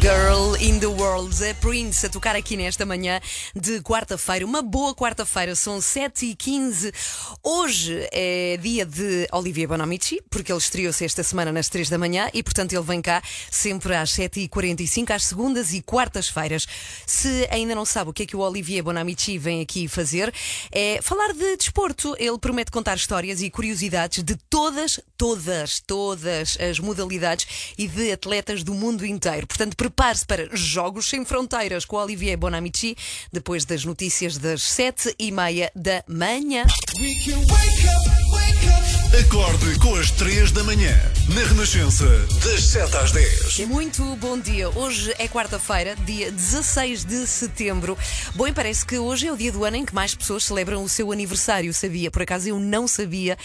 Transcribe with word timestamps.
Girl 0.00 0.54
in 0.60 0.78
the 0.78 0.86
World, 0.86 1.34
a 1.44 1.52
Prince 1.54 2.06
a 2.06 2.08
tocar 2.08 2.36
aqui 2.36 2.56
nesta 2.56 2.86
manhã 2.86 3.20
de 3.54 3.80
quarta-feira. 3.80 4.46
Uma 4.46 4.62
boa 4.62 4.94
quarta-feira, 4.94 5.56
são 5.56 5.78
7h15. 5.78 6.94
Hoje 7.42 8.08
é 8.12 8.56
dia 8.58 8.86
de 8.86 9.26
Olivier 9.32 9.66
Bonamici, 9.66 10.22
porque 10.30 10.52
ele 10.52 10.58
estreou-se 10.60 11.04
esta 11.04 11.24
semana 11.24 11.50
nas 11.50 11.68
3 11.68 11.88
da 11.90 11.98
manhã 11.98 12.30
e, 12.32 12.44
portanto, 12.44 12.72
ele 12.72 12.84
vem 12.84 13.02
cá 13.02 13.20
sempre 13.50 13.96
às 13.96 14.10
7h45, 14.12 15.10
às 15.10 15.24
segundas 15.24 15.74
e 15.74 15.82
quartas-feiras. 15.82 16.66
Se 17.04 17.48
ainda 17.50 17.74
não 17.74 17.84
sabe 17.84 18.10
o 18.10 18.12
que 18.12 18.22
é 18.22 18.26
que 18.26 18.36
o 18.36 18.40
Olivier 18.40 18.84
Bonamici 18.84 19.36
vem 19.36 19.60
aqui 19.60 19.88
fazer, 19.88 20.32
é 20.70 21.00
falar 21.02 21.32
de 21.32 21.56
desporto. 21.56 22.14
Ele 22.20 22.38
promete 22.38 22.70
contar 22.70 22.94
histórias 22.94 23.42
e 23.42 23.50
curiosidades 23.50 24.22
de 24.22 24.36
todas, 24.48 25.00
todas, 25.16 25.80
todas 25.80 26.56
as 26.60 26.78
modalidades 26.78 27.74
e 27.76 27.88
de 27.88 28.12
atletas 28.12 28.62
do 28.62 28.74
mundo 28.74 29.04
inteiro. 29.04 29.44
Portanto, 29.44 29.76
prepare-se 29.88 30.26
para 30.26 30.48
Jogos 30.54 31.08
Sem 31.08 31.24
Fronteiras 31.24 31.84
com 31.84 31.96
Olivier 31.96 32.36
Bonamici, 32.36 32.94
depois 33.32 33.64
das 33.64 33.84
notícias 33.84 34.36
das 34.36 34.62
sete 34.62 35.14
e 35.18 35.32
meia 35.32 35.72
da 35.74 36.04
manhã. 36.06 36.64
Acorde 39.08 39.78
com 39.78 39.94
as 39.94 40.10
3 40.10 40.52
da 40.52 40.62
manhã 40.62 40.94
na 41.34 41.42
Renascença, 41.42 42.06
das 42.44 42.64
7 42.64 42.96
às 42.96 43.12
10. 43.12 43.58
Muito 43.66 44.02
bom 44.16 44.38
dia. 44.38 44.70
Hoje 44.70 45.14
é 45.18 45.28
quarta-feira, 45.28 45.94
dia 45.96 46.32
16 46.32 47.04
de 47.04 47.26
setembro. 47.26 47.98
Bom, 48.34 48.46
e 48.48 48.52
parece 48.52 48.84
que 48.84 48.98
hoje 48.98 49.26
é 49.26 49.32
o 49.32 49.36
dia 49.36 49.52
do 49.52 49.62
ano 49.64 49.76
em 49.76 49.84
que 49.84 49.94
mais 49.94 50.14
pessoas 50.14 50.44
celebram 50.44 50.82
o 50.82 50.88
seu 50.88 51.12
aniversário, 51.12 51.72
sabia? 51.74 52.10
Por 52.10 52.22
acaso 52.22 52.48
eu 52.48 52.58
não 52.58 52.88
sabia 52.88 53.36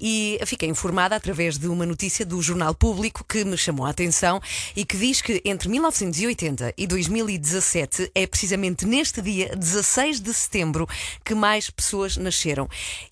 e 0.00 0.38
fiquei 0.46 0.68
informada 0.68 1.16
através 1.16 1.58
de 1.58 1.66
uma 1.66 1.84
notícia 1.84 2.24
do 2.24 2.40
Jornal 2.40 2.74
Público 2.74 3.24
que 3.24 3.44
me 3.44 3.56
chamou 3.56 3.86
a 3.86 3.90
atenção 3.90 4.40
e 4.76 4.84
que 4.84 4.96
diz 4.96 5.20
que 5.20 5.42
entre 5.44 5.68
1980 5.68 6.74
e 6.78 6.86
2017 6.86 8.12
é 8.14 8.26
precisamente 8.26 8.86
neste 8.86 9.20
dia, 9.20 9.54
16 9.56 10.20
de 10.20 10.32
setembro, 10.32 10.88
que 11.24 11.34
mais 11.34 11.70
pessoas 11.70 12.16
nasceram. 12.16 12.68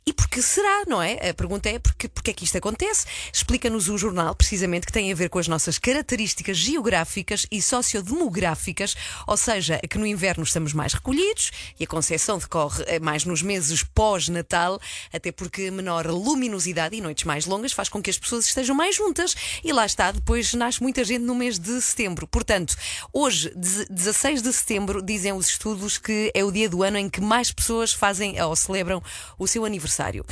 E 0.06 0.12
por 0.12 0.28
que 0.28 0.41
será, 0.41 0.84
não 0.86 1.03
é? 1.03 1.31
A 1.31 1.34
pergunta 1.34 1.69
é 1.69 1.78
porque, 1.78 1.99
porque 2.08 2.30
é 2.30 2.34
que 2.34 2.44
isto 2.44 2.56
acontece? 2.58 3.06
Explica-nos 3.32 3.88
o 3.88 3.98
jornal, 3.98 4.34
precisamente, 4.34 4.86
que 4.86 4.92
tem 4.92 5.12
a 5.12 5.14
ver 5.14 5.28
com 5.28 5.38
as 5.38 5.48
nossas 5.48 5.78
características 5.78 6.56
geográficas 6.56 7.46
e 7.50 7.60
sociodemográficas, 7.60 8.96
ou 9.26 9.36
seja, 9.36 9.78
que 9.88 9.98
no 9.98 10.06
inverno 10.06 10.44
estamos 10.44 10.72
mais 10.72 10.94
recolhidos 10.94 11.50
e 11.78 11.84
a 11.84 11.86
concepção 11.86 12.38
decorre 12.38 12.84
eh, 12.86 13.00
mais 13.00 13.24
nos 13.24 13.42
meses 13.42 13.82
pós-Natal, 13.82 14.80
até 15.12 15.32
porque 15.32 15.70
menor 15.70 16.06
luminosidade 16.06 16.96
e 16.96 17.00
noites 17.00 17.24
mais 17.24 17.46
longas 17.46 17.72
faz 17.72 17.88
com 17.88 18.02
que 18.02 18.10
as 18.10 18.18
pessoas 18.18 18.46
estejam 18.46 18.74
mais 18.74 18.96
juntas 18.96 19.34
e 19.64 19.72
lá 19.72 19.86
está, 19.86 20.10
depois 20.10 20.54
nasce 20.54 20.82
muita 20.82 21.04
gente 21.04 21.22
no 21.22 21.34
mês 21.34 21.58
de 21.58 21.80
setembro. 21.80 22.26
Portanto, 22.26 22.76
hoje, 23.12 23.52
16 23.56 24.42
de 24.42 24.52
setembro, 24.52 25.02
dizem 25.02 25.32
os 25.32 25.48
estudos 25.48 25.98
que 25.98 26.30
é 26.34 26.44
o 26.44 26.50
dia 26.50 26.68
do 26.68 26.82
ano 26.82 26.98
em 26.98 27.08
que 27.08 27.20
mais 27.20 27.50
pessoas 27.52 27.92
fazem 27.92 28.40
ou 28.40 28.54
celebram 28.56 29.02
o 29.38 29.46
seu 29.46 29.64
aniversário. 29.64 30.24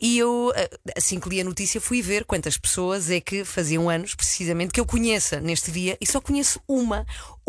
E 0.00 0.18
eu, 0.18 0.52
eh, 0.54 0.70
assim 1.10 1.18
que 1.18 1.28
li 1.28 1.40
a 1.40 1.44
notícia, 1.44 1.80
fui 1.80 2.00
ver 2.00 2.24
quantas 2.24 2.56
pessoas 2.56 3.10
é 3.10 3.20
que 3.20 3.44
faziam 3.44 3.90
anos, 3.90 4.14
precisamente, 4.14 4.72
que 4.72 4.78
eu 4.78 4.86
conheça 4.86 5.40
neste 5.40 5.72
dia 5.72 5.98
e 6.00 6.06
só 6.06 6.20
conheço 6.20 6.60
uma, 6.68 7.04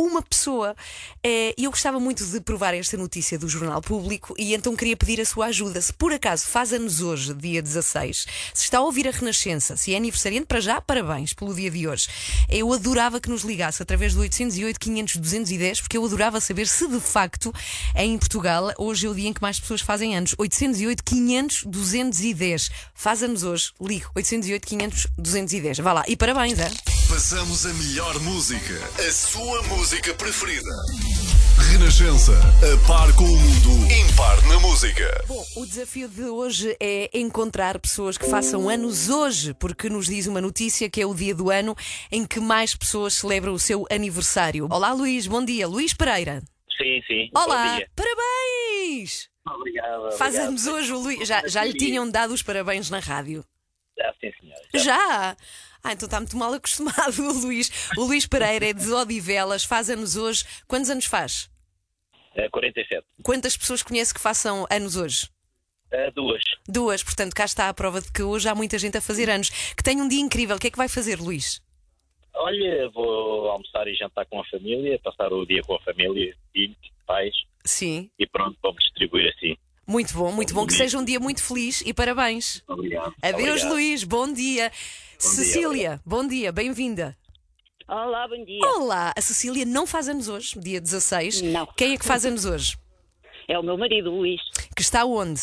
uma 0.05 0.21
pessoa. 0.21 0.75
Eh, 1.23 1.53
E 1.57 1.65
eu 1.65 1.71
gostava 1.71 1.99
muito 1.99 2.25
de 2.25 2.39
provar 2.41 2.73
esta 2.73 2.97
notícia 2.97 3.37
do 3.37 3.47
Jornal 3.47 3.81
Público 3.81 4.33
e 4.37 4.53
então 4.53 4.75
queria 4.75 4.95
pedir 4.97 5.19
a 5.21 5.25
sua 5.25 5.47
ajuda. 5.47 5.81
Se 5.81 5.93
por 5.93 6.11
acaso 6.13 6.45
faz 6.47 6.73
anos 6.73 7.01
hoje, 7.01 7.33
dia 7.33 7.61
16, 7.61 8.25
se 8.53 8.63
está 8.63 8.77
a 8.79 8.81
ouvir 8.81 9.07
a 9.07 9.11
Renascença, 9.11 9.75
se 9.77 9.93
é 9.93 9.97
aniversariante, 9.97 10.47
para 10.47 10.59
já, 10.61 10.81
parabéns 10.81 11.33
pelo 11.33 11.53
dia 11.53 11.69
de 11.69 11.87
hoje. 11.87 12.07
Eu 12.49 12.71
adorava 12.73 13.19
que 13.19 13.29
nos 13.29 13.43
ligasse 13.43 13.81
através 13.83 14.13
do 14.13 14.21
808 14.21 14.79
500 14.79 15.15
210, 15.17 15.81
porque 15.81 15.97
eu 15.97 16.05
adorava 16.05 16.39
saber 16.41 16.67
se 16.67 16.87
de 16.87 16.99
facto 16.99 17.53
em 17.95 18.17
Portugal 18.17 18.71
hoje 18.77 19.05
é 19.05 19.09
o 19.09 19.13
dia 19.15 19.29
em 19.29 19.33
que 19.33 19.41
mais 19.41 19.59
pessoas 19.59 19.81
fazem 19.81 20.15
anos. 20.15 20.33
808 20.37 21.03
500 21.03 21.63
210. 21.65 22.69
Faz 22.93 23.21
anos 23.23 23.43
hoje, 23.43 23.71
ligo. 23.79 24.09
808 24.15 24.67
500 24.67 25.07
210. 25.17 25.77
Vá 25.79 25.93
lá. 25.93 26.03
E 26.07 26.15
parabéns, 26.15 26.57
é? 26.59 26.71
Passamos 27.09 27.65
a 27.65 27.73
melhor 27.73 28.17
música, 28.21 28.79
a 29.07 29.11
sua 29.11 29.61
música 29.63 29.90
preferida. 29.99 30.71
Renascença, 31.69 32.31
a 32.31 32.87
par 32.87 33.13
com 33.13 33.25
o 33.25 33.27
mundo, 33.27 33.93
impar 33.93 34.41
na 34.47 34.57
música. 34.61 35.03
Bom, 35.27 35.43
o 35.57 35.65
desafio 35.65 36.07
de 36.07 36.23
hoje 36.23 36.77
é 36.79 37.09
encontrar 37.13 37.77
pessoas 37.77 38.17
que 38.17 38.25
façam 38.25 38.69
anos 38.69 39.09
hoje, 39.09 39.53
porque 39.53 39.89
nos 39.89 40.05
diz 40.07 40.27
uma 40.27 40.39
notícia 40.39 40.89
que 40.89 41.01
é 41.01 41.05
o 41.05 41.13
dia 41.13 41.35
do 41.35 41.51
ano 41.51 41.75
em 42.09 42.25
que 42.25 42.39
mais 42.39 42.73
pessoas 42.73 43.15
celebram 43.15 43.51
o 43.51 43.59
seu 43.59 43.85
aniversário. 43.91 44.65
Olá, 44.71 44.93
Luís, 44.93 45.27
bom 45.27 45.43
dia. 45.43 45.67
Luís 45.67 45.93
Pereira. 45.93 46.41
Sim, 46.77 47.01
sim. 47.05 47.29
Bom 47.33 47.41
Olá, 47.41 47.75
dia. 47.75 47.89
parabéns! 47.93 49.29
Obrigado. 49.45 50.11
Faz 50.13 50.35
obrigado. 50.35 50.47
anos 50.47 50.67
hoje 50.67 50.93
o 50.93 50.99
Luís. 50.99 51.27
Já, 51.27 51.45
já 51.45 51.65
lhe 51.65 51.73
tinham 51.73 52.09
dado 52.09 52.33
os 52.33 52.41
parabéns 52.41 52.89
na 52.89 52.99
rádio? 52.99 53.43
Ah, 53.99 54.13
sim, 54.21 54.31
senhora. 54.39 54.61
Já. 54.73 54.81
Já! 54.83 55.37
Ah, 55.83 55.93
então 55.93 56.05
está 56.05 56.19
muito 56.19 56.37
mal 56.37 56.53
acostumado 56.53 57.17
o 57.21 57.33
Luís. 57.33 57.71
O 57.97 58.03
Luís 58.03 58.25
Pereira 58.27 58.67
é 58.69 58.73
de 58.73 58.91
Odivelas, 58.91 59.63
faz 59.63 59.89
anos 59.89 60.15
hoje. 60.15 60.43
Quantos 60.67 60.89
anos 60.89 61.05
faz? 61.05 61.49
Ah, 62.37 62.47
47. 62.51 63.05
Quantas 63.23 63.57
pessoas 63.57 63.81
conhece 63.81 64.13
que 64.13 64.19
façam 64.19 64.65
anos 64.69 64.95
hoje? 64.95 65.27
Ah, 65.93 66.09
duas. 66.15 66.41
Duas, 66.67 67.03
portanto, 67.03 67.33
cá 67.33 67.45
está 67.45 67.67
a 67.67 67.73
prova 67.73 67.99
de 67.99 68.11
que 68.11 68.21
hoje 68.23 68.47
há 68.47 68.55
muita 68.55 68.77
gente 68.79 68.97
a 68.97 69.01
fazer 69.01 69.29
anos. 69.29 69.49
Que 69.75 69.83
tem 69.83 69.99
um 70.01 70.07
dia 70.07 70.21
incrível. 70.21 70.55
O 70.55 70.59
que 70.59 70.67
é 70.67 70.71
que 70.71 70.77
vai 70.77 70.87
fazer, 70.87 71.19
Luís? 71.19 71.61
Olha, 72.33 72.89
vou 72.91 73.49
almoçar 73.49 73.85
e 73.87 73.93
jantar 73.95 74.25
com 74.25 74.39
a 74.39 74.45
família, 74.45 74.97
passar 75.03 75.33
o 75.33 75.45
dia 75.45 75.61
com 75.63 75.75
a 75.75 75.81
família, 75.81 76.33
filhos, 76.53 76.77
pais 77.05 77.35
Sim, 77.65 78.09
e 78.17 78.25
pronto, 78.25 78.57
vamos 78.63 78.81
distribuir 78.85 79.27
assim. 79.35 79.57
muito 79.85 80.13
bom, 80.13 80.31
muito 80.31 80.53
bom. 80.53 80.65
Que 80.65 80.73
seja 80.73 80.97
um 80.97 81.03
dia 81.03 81.19
muito 81.19 81.43
feliz 81.43 81.81
e 81.85 81.93
parabéns. 81.93 82.63
Obrigado. 82.67 83.13
Adeus, 83.21 83.41
Obrigado. 83.63 83.69
Luís. 83.73 84.03
Bom 84.05 84.31
dia. 84.31 84.71
Cecília, 85.21 86.01
bom 86.03 86.27
dia, 86.27 86.51
bem-vinda. 86.51 87.15
Olá, 87.87 88.27
bom 88.27 88.43
dia. 88.43 88.59
Olá, 88.75 89.13
a 89.15 89.21
Cecília 89.21 89.63
não 89.65 89.85
faz 89.85 90.09
anos 90.09 90.27
hoje, 90.27 90.59
dia 90.59 90.81
16. 90.81 91.43
Não. 91.43 91.67
Quem 91.77 91.93
é 91.93 91.97
que 91.97 92.03
faz 92.03 92.25
anos 92.25 92.43
hoje? 92.43 92.75
É 93.47 93.57
o 93.59 93.61
meu 93.61 93.77
marido, 93.77 94.09
Luís, 94.09 94.41
Que 94.75 94.81
está 94.81 95.05
onde? 95.05 95.39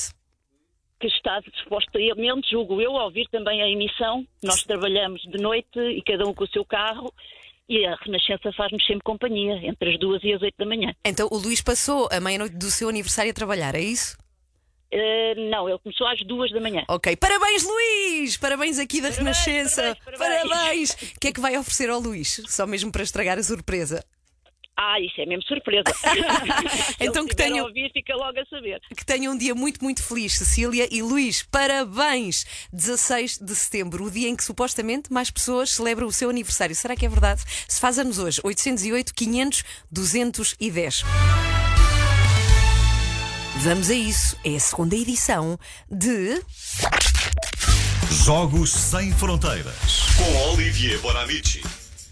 que 1.00 1.06
está 1.06 1.41
supostamente, 1.62 2.50
julgo 2.50 2.81
eu, 2.81 2.97
a 2.97 3.05
ouvir 3.05 3.28
também 3.31 3.62
a 3.62 3.69
emissão. 3.69 4.27
Nós 4.43 4.65
trabalhamos 4.65 5.22
de 5.22 5.39
noite 5.41 5.78
e 5.78 6.03
cada 6.03 6.28
um 6.28 6.34
com 6.34 6.43
o 6.43 6.49
seu 6.49 6.65
carro 6.65 7.15
e 7.69 7.87
a 7.87 7.95
Renascença 8.05 8.53
faz-nos 8.56 8.84
sempre 8.84 9.05
companhia, 9.05 9.65
entre 9.65 9.93
as 9.93 10.00
duas 10.00 10.21
e 10.25 10.33
as 10.33 10.43
oito 10.43 10.56
da 10.59 10.66
manhã. 10.66 10.93
Então, 11.05 11.28
o 11.31 11.39
Luís 11.39 11.62
passou 11.62 12.09
a 12.10 12.19
meia-noite 12.19 12.56
do 12.56 12.69
seu 12.69 12.89
aniversário 12.89 13.31
a 13.31 13.34
trabalhar, 13.34 13.77
é 13.77 13.81
isso? 13.81 14.19
Eh, 14.91 15.34
não, 15.50 15.69
ele 15.69 15.78
começou 15.78 16.06
às 16.06 16.19
duas 16.25 16.50
da 16.50 16.60
manhã. 16.60 16.82
Ok. 16.88 17.15
Parabéns, 17.16 17.62
Luís! 17.65 18.37
Parabéns 18.37 18.78
aqui 18.78 19.00
da 19.00 19.10
Parabéns, 19.10 19.19
Renascença! 19.44 19.97
parabéns. 20.19 20.93
O 20.93 21.21
que 21.21 21.28
é 21.28 21.32
que 21.32 21.41
vai 21.41 21.56
oferecer 21.59 21.91
ao 21.91 22.00
Luís? 22.00 22.41
Só 22.49 22.66
mesmo 22.66 22.91
para 22.91 23.03
estragar 23.03 23.38
a 23.38 23.43
surpresa. 23.43 24.03
Ah, 24.81 25.00
isso 25.00 25.21
é 25.21 25.27
mesmo 25.27 25.43
surpresa. 25.43 25.82
Então 27.00 27.27
que 27.27 27.34
tenham- 27.34 27.66
ouvir, 27.66 27.91
fica 27.92 28.15
logo 28.15 28.39
a 28.41 28.45
saber. 28.47 28.80
Que 28.97 29.04
tenham 29.04 29.33
um 29.34 29.36
dia 29.36 29.53
muito, 29.54 29.83
muito 29.83 30.03
feliz, 30.04 30.34
Cecília 30.39 30.89
e 30.91 31.03
Luís. 31.03 31.42
Parabéns! 31.51 32.47
16 32.72 33.39
de 33.39 33.54
setembro, 33.57 34.04
o 34.04 34.10
dia 34.10 34.28
em 34.28 34.36
que 34.36 34.45
supostamente 34.45 35.12
mais 35.12 35.30
pessoas 35.33 35.71
celebram 35.72 36.07
o 36.07 36.12
seu 36.12 36.30
aniversário. 36.30 36.74
Será 36.77 36.95
que 36.95 37.04
é 37.04 37.09
verdade? 37.09 37.42
Se 37.68 37.80
faz 37.80 37.98
anos 37.98 38.18
hoje, 38.21 38.41
808 38.45 39.12
500 39.15 39.65
210. 39.91 41.03
Vamos 43.60 43.91
a 43.91 43.95
isso. 43.95 44.37
É 44.45 44.55
a 44.55 44.60
segunda 44.60 44.95
edição 44.95 45.59
de. 45.91 46.41
Jogos 48.25 48.71
Sem 48.71 49.13
Fronteiras 49.13 49.75
com 50.16 50.53
Olivier 50.53 51.01
Bonamici. 51.01 51.63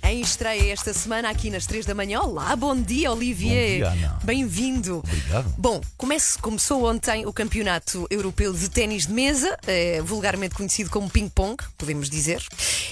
Em 0.08 0.20
estreia 0.20 0.72
esta 0.72 0.92
semana 0.94 1.28
aqui 1.30 1.50
nas 1.50 1.66
3 1.66 1.84
da 1.84 1.94
manhã. 1.94 2.20
Olá, 2.20 2.54
bom 2.54 2.76
dia, 2.80 3.10
Olivier. 3.10 3.80
Bom 3.84 3.92
dia, 3.96 4.06
Ana. 4.06 4.18
Bem-vindo. 4.22 4.98
Obrigado. 4.98 5.52
Bom, 5.58 5.80
comece- 5.96 6.38
começou 6.38 6.88
ontem 6.88 7.26
o 7.26 7.32
Campeonato 7.32 8.06
Europeu 8.08 8.52
de 8.52 8.68
Ténis 8.70 9.06
de 9.06 9.12
Mesa, 9.12 9.58
eh, 9.66 10.00
vulgarmente 10.04 10.54
conhecido 10.54 10.90
como 10.90 11.10
ping-pong, 11.10 11.56
podemos 11.76 12.08
dizer. 12.08 12.40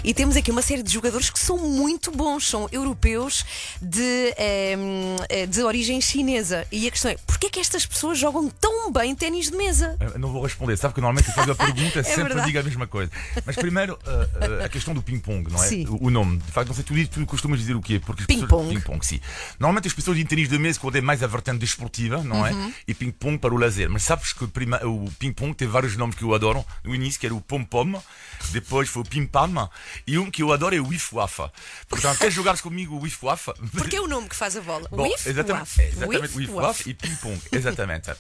E 0.02 0.12
temos 0.12 0.36
aqui 0.36 0.50
uma 0.50 0.60
série 0.60 0.82
de 0.82 0.92
jogadores 0.92 1.30
que 1.30 1.38
são 1.38 1.56
muito 1.56 2.10
bons, 2.10 2.48
são 2.48 2.68
europeus 2.72 3.44
de, 3.80 4.34
eh, 4.36 4.76
eh, 5.28 5.46
de 5.46 5.62
origem 5.62 6.00
chinesa. 6.00 6.66
E 6.72 6.88
a 6.88 6.90
questão 6.90 7.12
é: 7.12 7.16
porquê 7.26 7.46
é 7.46 7.50
que 7.50 7.60
estas 7.60 7.86
pessoas 7.86 8.18
jogam 8.18 8.48
tão 8.60 8.90
bem 8.90 9.14
ténis 9.14 9.50
de 9.50 9.56
mesa? 9.56 9.96
Eu 10.00 10.18
não 10.18 10.32
vou 10.32 10.42
responder, 10.42 10.76
sabe 10.76 10.94
que 10.94 11.00
normalmente 11.00 11.28
eu 11.28 11.34
faço 11.34 11.52
a 11.52 11.54
pergunta 11.64 12.02
sempre 12.02 12.24
verdade. 12.24 12.46
digo 12.48 12.58
a 12.58 12.62
mesma 12.64 12.86
coisa. 12.88 13.10
Mas 13.46 13.54
primeiro, 13.54 13.94
uh, 14.04 14.60
uh, 14.60 14.64
a 14.64 14.68
questão 14.68 14.92
do 14.92 15.02
ping-pong, 15.02 15.48
não 15.50 15.62
é? 15.62 15.68
Sim. 15.68 15.86
O, 15.86 16.06
o 16.06 16.10
nome. 16.10 16.38
De 16.38 16.50
facto, 16.52 16.68
não 16.68 16.74
sei, 16.74 16.82
tu, 16.84 17.03
tu 17.06 17.24
costumas 17.26 17.58
dizer 17.58 17.74
o 17.74 17.80
quê? 17.82 18.00
Porque 18.04 18.24
Ping-pong. 18.24 18.68
Ping-pong, 18.74 19.04
sim. 19.06 19.20
Normalmente 19.58 19.88
as 19.88 19.94
pessoas 19.94 20.16
dizem 20.16 20.26
ténis 20.28 20.48
de 20.48 20.58
mesa 20.58 20.78
quando 20.80 20.96
é 20.96 21.00
mais 21.00 21.22
a 21.22 21.26
vertente 21.26 21.58
desportiva, 21.58 22.22
não 22.22 22.46
é? 22.46 22.52
Uhum. 22.52 22.72
E 22.86 22.94
ping-pong 22.94 23.38
para 23.38 23.54
o 23.54 23.58
lazer. 23.58 23.88
Mas 23.90 24.02
sabes 24.02 24.32
que 24.32 24.44
o, 24.44 24.48
prima- 24.48 24.80
o 24.84 25.10
ping-pong 25.18 25.54
tem 25.54 25.68
vários 25.68 25.96
nomes 25.96 26.16
que 26.16 26.22
eu 26.22 26.34
adoro. 26.34 26.64
No 26.82 26.94
início, 26.94 27.18
que 27.20 27.26
era 27.26 27.34
o 27.34 27.40
pom-pom, 27.40 28.00
depois 28.50 28.88
foi 28.88 29.02
o 29.02 29.04
pim-pam, 29.04 29.68
e 30.06 30.18
um 30.18 30.30
que 30.30 30.42
eu 30.42 30.52
adoro 30.52 30.74
é 30.74 30.80
o 30.80 30.86
wif-wafa. 30.88 31.52
Portanto, 31.88 32.18
queres 32.18 32.34
jogar 32.34 32.58
comigo 32.58 32.96
o 32.96 33.00
wif-wafa? 33.00 33.54
Porque 33.72 33.96
é 33.96 34.00
o 34.00 34.06
nome 34.06 34.28
que 34.28 34.36
faz 34.36 34.56
a 34.56 34.60
bola. 34.60 34.88
Bom, 34.90 35.02
Whiff, 35.04 35.28
exatamente, 35.28 35.80
é, 35.80 35.88
exatamente, 35.88 36.46
waff 36.46 36.88
e 36.90 36.94
ping-pong, 36.94 37.40
exatamente. 37.52 38.12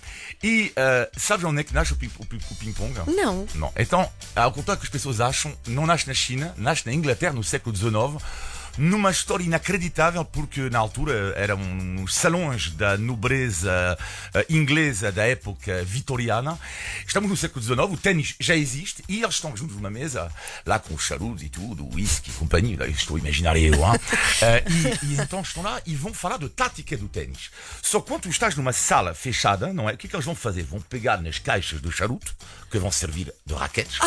E 0.42 0.72
uh, 0.76 1.18
sabes 1.20 1.44
onde 1.44 1.60
é 1.60 1.64
que 1.64 1.74
nasce 1.74 1.92
o 1.92 1.96
ping-pong? 1.96 2.94
Não. 3.14 3.46
Não. 3.54 3.72
Então, 3.76 4.10
ao 4.34 4.52
contrário 4.52 4.80
que 4.80 4.86
as 4.86 4.92
pessoas 4.92 5.20
acham, 5.20 5.56
não 5.66 5.86
nasce 5.86 6.06
na 6.06 6.14
China, 6.14 6.54
nasce 6.56 6.86
na 6.86 6.92
Inglaterra 6.92 7.32
no 7.32 7.42
século 7.44 7.74
XIX, 7.74 8.22
numa 8.76 9.10
história 9.10 9.44
inacreditável, 9.44 10.24
porque 10.24 10.68
na 10.70 10.78
altura 10.78 11.32
eram 11.36 11.58
os 12.02 12.14
salões 12.14 12.70
da 12.70 12.96
nobreza 12.96 13.96
eh, 14.32 14.46
inglesa 14.50 15.12
da 15.12 15.24
época 15.24 15.84
vitoriana. 15.84 16.58
Estamos 17.06 17.30
no 17.30 17.36
século 17.36 17.62
XIX, 17.62 17.78
o 17.78 17.96
ténis 17.96 18.34
já 18.40 18.56
existe 18.56 19.04
e 19.08 19.22
eles 19.22 19.36
estão 19.36 19.56
juntos 19.56 19.76
numa 19.76 19.90
mesa, 19.90 20.30
lá 20.66 20.78
com 20.78 20.94
os 20.94 21.02
charutos 21.02 21.42
e 21.42 21.48
tudo, 21.48 21.88
whisky 21.94 22.30
e 22.30 22.34
companhia, 22.34 22.78
lá 22.78 22.86
estou 22.86 23.16
a 23.16 23.20
imaginar 23.20 23.56
eu, 23.56 23.74
hein? 23.74 24.00
Eh, 24.42 24.64
e, 24.68 25.06
e 25.06 25.20
então 25.20 25.40
estão 25.40 25.62
lá 25.62 25.80
e 25.86 25.94
vão 25.94 26.12
falar 26.12 26.38
de 26.38 26.48
tática 26.48 26.96
do 26.96 27.08
ténis. 27.08 27.50
Só 27.80 28.00
quando 28.00 28.28
estás 28.28 28.56
numa 28.56 28.72
sala 28.72 29.14
fechada, 29.14 29.72
não 29.72 29.88
é? 29.88 29.94
O 29.94 29.96
que 29.96 30.06
é 30.06 30.10
que 30.10 30.16
eles 30.16 30.26
vão 30.26 30.34
fazer? 30.34 30.64
Vão 30.64 30.80
pegar 30.80 31.22
nas 31.22 31.38
caixas 31.38 31.80
do 31.80 31.90
charuto, 31.90 32.34
que 32.70 32.78
vão 32.78 32.90
servir 32.90 33.32
de 33.46 33.54
raquetes, 33.54 33.98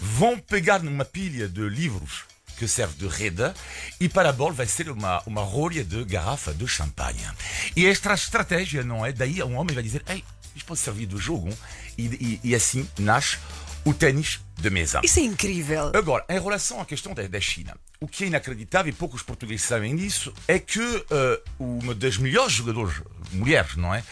vão 0.00 0.38
pegar 0.38 0.82
numa 0.82 1.04
pilha 1.04 1.48
de 1.48 1.68
livros 1.68 2.31
que 2.62 2.68
serve 2.68 2.94
de 2.94 3.08
rede 3.08 3.52
e 3.98 4.08
para 4.08 4.28
a 4.28 4.32
bola 4.32 4.52
vai 4.52 4.66
ser 4.66 4.88
uma, 4.88 5.20
uma 5.26 5.42
rolha 5.42 5.82
de 5.82 6.04
garrafa 6.04 6.54
de 6.54 6.68
champanhe. 6.68 7.26
E 7.74 7.86
esta 7.86 8.14
estratégia, 8.14 8.84
não 8.84 9.04
é? 9.04 9.10
Daí 9.10 9.42
um 9.42 9.56
homem 9.56 9.74
vai 9.74 9.82
dizer, 9.82 10.04
ei, 10.06 10.22
isto 10.54 10.64
pode 10.64 10.78
servir 10.78 11.06
de 11.06 11.16
jogo 11.16 11.48
e, 11.98 12.04
e, 12.04 12.40
e 12.44 12.54
assim 12.54 12.88
nasce 13.00 13.36
o 13.84 13.92
ténis 13.92 14.38
de 14.56 14.70
mesa. 14.70 15.00
Isso 15.02 15.18
é 15.18 15.22
incrível. 15.22 15.90
Agora, 15.92 16.24
em 16.28 16.40
relação 16.40 16.80
à 16.80 16.86
questão 16.86 17.12
da, 17.12 17.26
da 17.26 17.40
China, 17.40 17.76
o 18.00 18.06
que 18.06 18.22
é 18.22 18.26
inacreditável, 18.28 18.92
e 18.92 18.94
poucos 18.94 19.24
portugueses 19.24 19.66
sabem 19.66 19.96
disso, 19.96 20.32
é 20.46 20.60
que 20.60 20.80
eh, 21.10 21.42
uma 21.58 21.96
das 21.96 22.16
melhores 22.16 22.52
jogadoras, 22.52 22.94
mulheres, 23.32 23.74
não 23.74 23.92
é? 23.92 24.04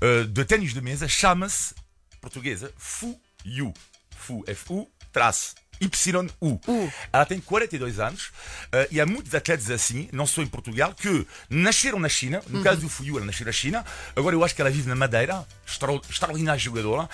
Eh, 0.00 0.22
de 0.24 0.44
ténis 0.44 0.72
de 0.72 0.80
mesa 0.80 1.08
chama-se, 1.08 1.74
portuguesa, 2.20 2.72
Fu 2.76 3.20
Yu. 3.44 3.74
Fu, 4.16 4.44
F-U, 4.46 4.88
traço. 5.12 5.56
Y-U. 5.80 6.60
Ela 7.12 7.24
tem 7.26 7.40
42 7.40 7.98
anos 8.00 8.30
eh, 8.72 8.88
e 8.92 9.00
há 9.00 9.06
muitos 9.06 9.34
atletas 9.34 9.70
assim, 9.70 10.08
não 10.12 10.26
só 10.26 10.42
em 10.42 10.46
Portugal, 10.46 10.94
que 10.94 11.26
nasceram 11.50 11.98
na 11.98 12.08
China. 12.08 12.42
No 12.48 12.62
caso 12.62 12.80
do 12.80 12.88
Fuyu, 12.88 13.16
ela 13.16 13.26
nasceu 13.26 13.46
na 13.46 13.52
China. 13.52 13.84
Agora 14.14 14.34
eu 14.34 14.44
acho 14.44 14.54
que 14.54 14.60
ela 14.60 14.70
vive 14.70 14.88
na 14.88 14.94
Madeira, 14.94 15.46
extra- 15.66 16.00
extraordinária 16.08 16.58
jogadora. 16.58 17.08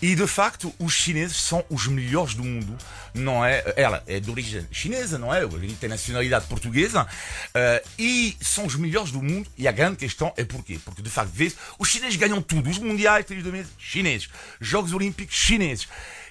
E 0.00 0.14
de 0.14 0.26
facto, 0.26 0.74
os 0.78 0.92
chineses 0.94 1.36
são 1.36 1.64
os 1.70 1.86
melhores 1.86 2.34
do 2.34 2.44
mundo, 2.44 2.76
não 3.14 3.44
é? 3.44 3.62
Ela 3.76 4.02
é 4.06 4.20
de 4.20 4.30
origem 4.30 4.66
chinesa, 4.70 5.18
não 5.18 5.32
é? 5.34 5.42
Ele 5.42 5.74
tem 5.74 5.88
nacionalidade 5.88 6.46
portuguesa. 6.46 7.06
eh, 7.54 7.82
e 7.98 8.36
são 8.40 8.66
os 8.66 8.74
melhores 8.74 9.10
do 9.10 9.22
mundo. 9.22 9.48
E 9.56 9.66
a 9.68 9.72
grande 9.72 9.96
questão 9.96 10.32
é 10.36 10.44
porquê? 10.44 10.78
Porque 10.84 11.02
de 11.02 11.10
facto, 11.10 11.30
vês, 11.32 11.56
os 11.78 11.88
chineses 11.88 12.16
ganham 12.16 12.40
tudo. 12.42 12.68
Os 12.70 12.78
mundiais, 12.78 13.24
tênis 13.26 13.42
de 13.44 13.50
mesa, 13.50 13.68
chineses. 13.78 14.28
Jogos 14.60 14.92
Olímpicos, 14.92 15.34
chineses 15.36 15.88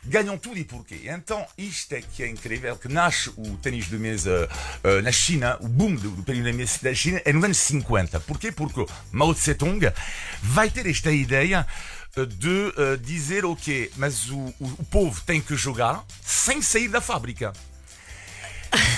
ganham 0.07 0.38
tudo 0.38 0.57
e 0.57 0.63
porquê? 0.63 1.01
Então, 1.06 1.45
isto 1.57 1.94
é 1.94 2.01
que 2.01 2.24
é 2.24 2.27
incrível, 2.27 2.75
que 2.75 2.88
nasce 2.88 3.30
o 3.38 3.57
ténis 3.57 3.86
de 3.86 3.98
mesa 3.98 4.50
eh, 4.83 5.01
na 5.01 5.12
China, 5.12 5.57
o 5.62 5.68
boom 5.68 5.95
do, 5.95 6.12
do 6.12 6.24
ténis 6.24 6.44
de 6.44 6.54
mesa 6.54 6.80
da 6.81 6.94
China 6.94 7.21
é 7.25 7.33
nos 7.33 7.44
anos 7.44 7.57
50. 7.57 8.19
Porquê? 8.21 8.51
Porque 8.51 8.86
Mao 9.12 9.33
Tse-tung 9.33 9.80
vai 10.42 10.69
ter 10.69 10.88
esta 10.88 11.12
ideia 11.12 11.65
de 12.25 12.74
eh, 12.77 12.98
dizer, 12.98 13.45
ok, 13.45 13.92
mas 13.98 14.30
o, 14.30 14.38
o, 14.38 14.65
o 14.80 14.86
povo 14.86 15.21
tem 15.25 15.42
que 15.42 15.56
jogar 15.56 16.04
sem 16.24 16.62
sair 16.62 16.88
da 16.88 17.01
fábrica. 17.01 17.54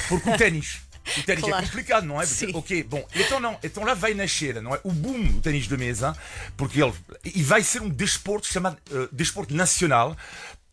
Porque 0.07 0.29
o 0.29 0.37
ténis... 0.37 0.81
O 1.17 1.23
ténis 1.23 1.43
Claro. 1.43 1.63
é 1.63 1.67
complicado, 1.67 2.05
não 2.05 2.21
é? 2.21 2.25
Porque, 2.25 2.45
Sim. 2.45 2.51
ok, 2.53 2.83
bom, 2.83 3.07
então 3.15 3.39
não, 3.39 3.57
então 3.63 3.83
lá 3.83 3.95
vai 3.95 4.13
nascer, 4.13 4.61
não 4.61 4.75
é? 4.75 4.79
O 4.83 4.91
boom 4.91 5.23
do 5.23 5.41
ténis 5.41 5.67
de 5.67 5.75
mesa, 5.75 6.15
porque 6.55 6.83
ele 6.83 6.93
e 7.25 7.41
vai 7.41 7.63
ser 7.63 7.81
um 7.81 7.89
desporto 7.89 8.45
chamado 8.45 8.77
eh, 8.91 9.07
desporto 9.11 9.55
nacional. 9.55 10.15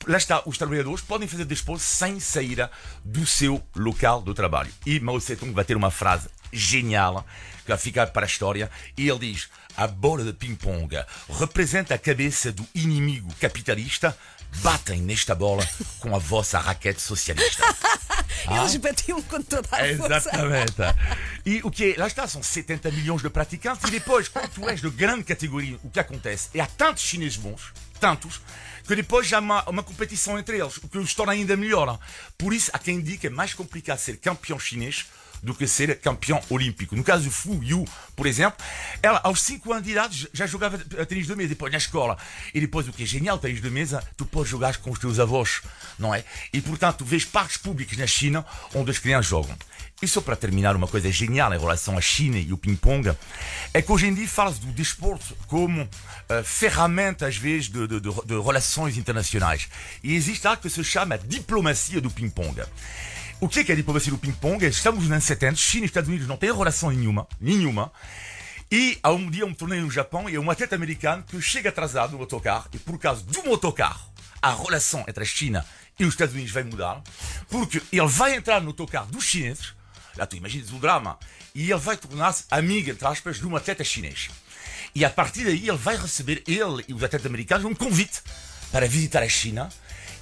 Lá 0.06 0.19
está, 0.19 0.43
os 0.46 0.56
trabalhadores 0.56 1.00
podem 1.00 1.26
fazer 1.26 1.44
desporto 1.44 1.82
sem 1.82 2.20
sair 2.20 2.69
do 3.04 3.26
seu 3.26 3.62
local 3.75 4.22
do 4.22 4.34
trabalho. 4.34 4.72
E 4.84 5.00
Mao 5.00 5.19
Tse-tung 5.19 5.52
vai 5.52 5.64
ter 5.64 5.76
uma 5.76 5.90
frase 5.90 6.28
genial 6.52 7.26
que 7.62 7.69
vai 7.69 7.78
ficar 7.78 8.06
para 8.08 8.25
a 8.25 8.28
história. 8.28 8.70
E 8.96 9.08
ele 9.08 9.32
diz: 9.32 9.48
a 9.76 9.87
bola 9.87 10.25
de 10.25 10.32
ping-pong 10.32 10.96
representa 11.38 11.94
a 11.94 11.98
cabeça 11.98 12.52
do 12.52 12.66
inimigo 12.75 13.34
capitalista. 13.40 14.16
Batem 14.62 15.02
nesta 15.02 15.34
bola 15.34 15.69
com 15.98 16.14
a 16.14 16.19
vossa 16.19 16.58
raquete 16.58 17.02
socialista. 17.02 17.64
Eles 18.50 18.76
batiam 18.76 19.22
com 19.22 19.43
toda 19.43 19.66
a 19.70 19.78
força. 19.78 19.84
Exatamente. 19.84 20.75
E 21.44 21.60
o 21.62 21.70
que 21.70 21.93
é, 21.93 21.96
lá 21.98 22.06
está, 22.06 22.26
são 22.26 22.43
70 22.43 22.90
milhões 22.90 23.22
de 23.22 23.31
praticantes. 23.31 23.88
E 23.88 23.90
depois, 23.90 24.28
quando 24.28 24.48
tu 24.48 24.69
és 24.69 24.81
de 24.81 24.90
grande 24.90 25.25
categoria, 25.25 25.78
o 25.82 25.90
que 25.90 26.00
acontece 26.00 26.50
é 26.54 26.60
há 26.60 26.66
tantos 26.66 27.02
chineses 27.02 27.37
bons, 27.37 27.72
tantos, 27.98 28.40
que 28.87 28.94
depois 28.94 29.32
há 29.32 29.40
uma, 29.40 29.69
uma 29.69 29.82
competição 29.82 30.38
entre 30.38 30.58
eles, 30.58 30.76
o 30.76 30.88
que 30.88 30.98
os 30.98 31.14
torna 31.14 31.32
ainda 31.32 31.56
melhor. 31.56 31.98
Por 32.38 32.52
isso, 32.52 32.70
há 32.72 32.78
quem 32.78 33.00
diga 33.00 33.19
que 33.19 33.26
é 33.26 33.31
mais 33.31 33.52
complicado 33.54 33.98
ser 33.98 34.16
campeão 34.19 34.58
chinês 34.58 35.06
do 35.46 35.54
que 35.54 35.66
ser 35.66 35.98
campeão 36.00 36.43
olímpico. 36.50 36.94
No 36.96 37.02
caso 37.04 37.25
do 37.25 37.31
Fu 37.31 37.62
Yu, 37.62 37.84
por 38.14 38.26
exemplo, 38.26 38.58
ela 39.02 39.20
aos 39.25 39.40
5 39.43 39.72
anos 39.72 39.84
de 39.84 39.93
idade 39.93 40.28
já 40.32 40.46
jogava 40.46 40.76
tênis 41.06 41.26
de 41.26 41.34
mesa, 41.37 41.48
depois 41.50 41.70
na 41.72 41.78
escola. 41.78 42.19
E 42.52 42.60
depois 42.60 42.87
o 42.88 42.93
que 42.93 43.04
é 43.04 43.06
genial, 43.06 43.38
tênis 43.38 43.62
de 43.62 43.70
mesa, 43.70 44.02
tu 44.16 44.26
podes 44.26 44.50
jogar 44.50 44.76
com 44.78 44.90
os 44.90 44.98
teus 44.98 45.19
avós, 45.19 45.62
não 45.98 46.14
é? 46.14 46.25
E 46.52 46.60
portanto, 46.60 47.04
vês 47.04 47.25
parques 47.25 47.56
públicos 47.56 47.96
na 47.96 48.06
China 48.06 48.44
onde 48.75 48.90
as 48.90 48.98
crianças 48.98 49.26
jogam. 49.31 49.56
E 50.02 50.06
só 50.06 50.20
para 50.20 50.37
terminar, 50.37 50.76
uma 50.76 50.87
coisa 50.87 51.10
genial 51.10 51.54
em 51.54 51.58
relação 51.58 51.96
à 51.96 52.00
China 52.02 52.38
e 52.38 52.52
o 52.52 52.58
ping-pong 52.58 53.16
é 53.72 53.81
que 53.81 53.90
hoje 53.90 54.06
em 54.06 54.12
dia 54.14 54.28
fala-se 54.28 54.60
do 54.60 54.70
desporto 54.72 55.34
como 55.46 55.88
eh, 56.28 56.43
ferramenta, 56.43 57.26
às 57.26 57.37
vezes, 57.38 57.70
de, 57.70 57.86
de- 57.86 58.00
de- 58.00 58.24
de 58.26 58.34
relações 58.43 58.98
internacionais. 58.98 59.69
E 60.03 60.15
existe 60.15 60.46
algo 60.46 60.60
que 60.60 60.69
se 60.69 60.84
chama 60.84 61.17
diplomacia 61.17 61.98
do 61.98 62.10
ping-pong. 62.10 62.62
O 63.38 63.50
que 63.50 63.60
é, 63.60 63.64
que 63.64 63.70
é 63.72 63.76
diplomacia 63.76 64.10
do 64.10 64.16
ping-pong? 64.16 64.64
Estamos 64.64 65.02
nos 65.02 65.12
anos 65.12 65.24
70, 65.24 65.56
China 65.56 65.84
e 65.84 65.86
Estados 65.86 66.08
Unidos 66.08 66.26
não 66.26 66.38
têm 66.38 66.50
relação 66.50 66.90
nenhuma, 66.90 67.28
nenhuma. 67.38 67.93
E 68.72 68.98
há 69.02 69.12
um 69.12 69.31
dia 69.31 69.44
um 69.44 69.52
torneio 69.52 69.82
no 69.82 69.90
Japão 69.90 70.26
e 70.28 70.34
é 70.34 70.40
um 70.40 70.50
atleta 70.50 70.74
americano 70.74 71.22
que 71.22 71.38
chega 71.43 71.69
atrasado 71.69 72.12
no 72.12 72.20
autocarro 72.20 72.66
e 72.72 72.78
por 72.78 72.98
causa 72.98 73.22
do 73.22 73.50
autocarro 73.50 74.10
a 74.40 74.55
relação 74.55 75.05
entre 75.06 75.22
a 75.22 75.26
China 75.26 75.66
e 75.98 76.05
os 76.05 76.14
Estados 76.14 76.34
Unidos 76.34 76.50
vai 76.50 76.64
mudar 76.64 77.02
porque 77.50 77.82
ele 77.93 78.06
vai 78.06 78.34
entrar 78.34 78.58
no 78.62 78.69
autocarro 78.69 79.12
dos 79.12 79.24
chineses, 79.24 79.74
lá 80.16 80.24
tu 80.24 80.36
imaginas 80.36 80.70
o 80.70 80.78
drama, 80.78 81.19
e 81.55 81.70
ele 81.70 81.81
vai 81.81 81.98
tornar-se 81.98 82.44
amigo, 82.50 82.90
entre 82.90 83.06
aspas, 83.06 83.36
de 83.36 83.46
um 83.46 83.55
atleta 83.55 83.84
chinês. 83.84 84.31
E 84.94 85.05
a 85.05 85.10
partir 85.10 85.44
daí 85.44 85.69
ele 85.69 85.76
vai 85.76 85.96
receber, 85.96 86.43
ele 86.46 86.86
e 86.88 86.94
os 86.94 87.05
atletas 87.05 87.26
americanos, 87.26 87.66
um 87.66 87.74
convite 87.74 88.22
para 88.72 88.88
visitar 88.88 89.22
a 89.22 89.28
China 89.28 89.69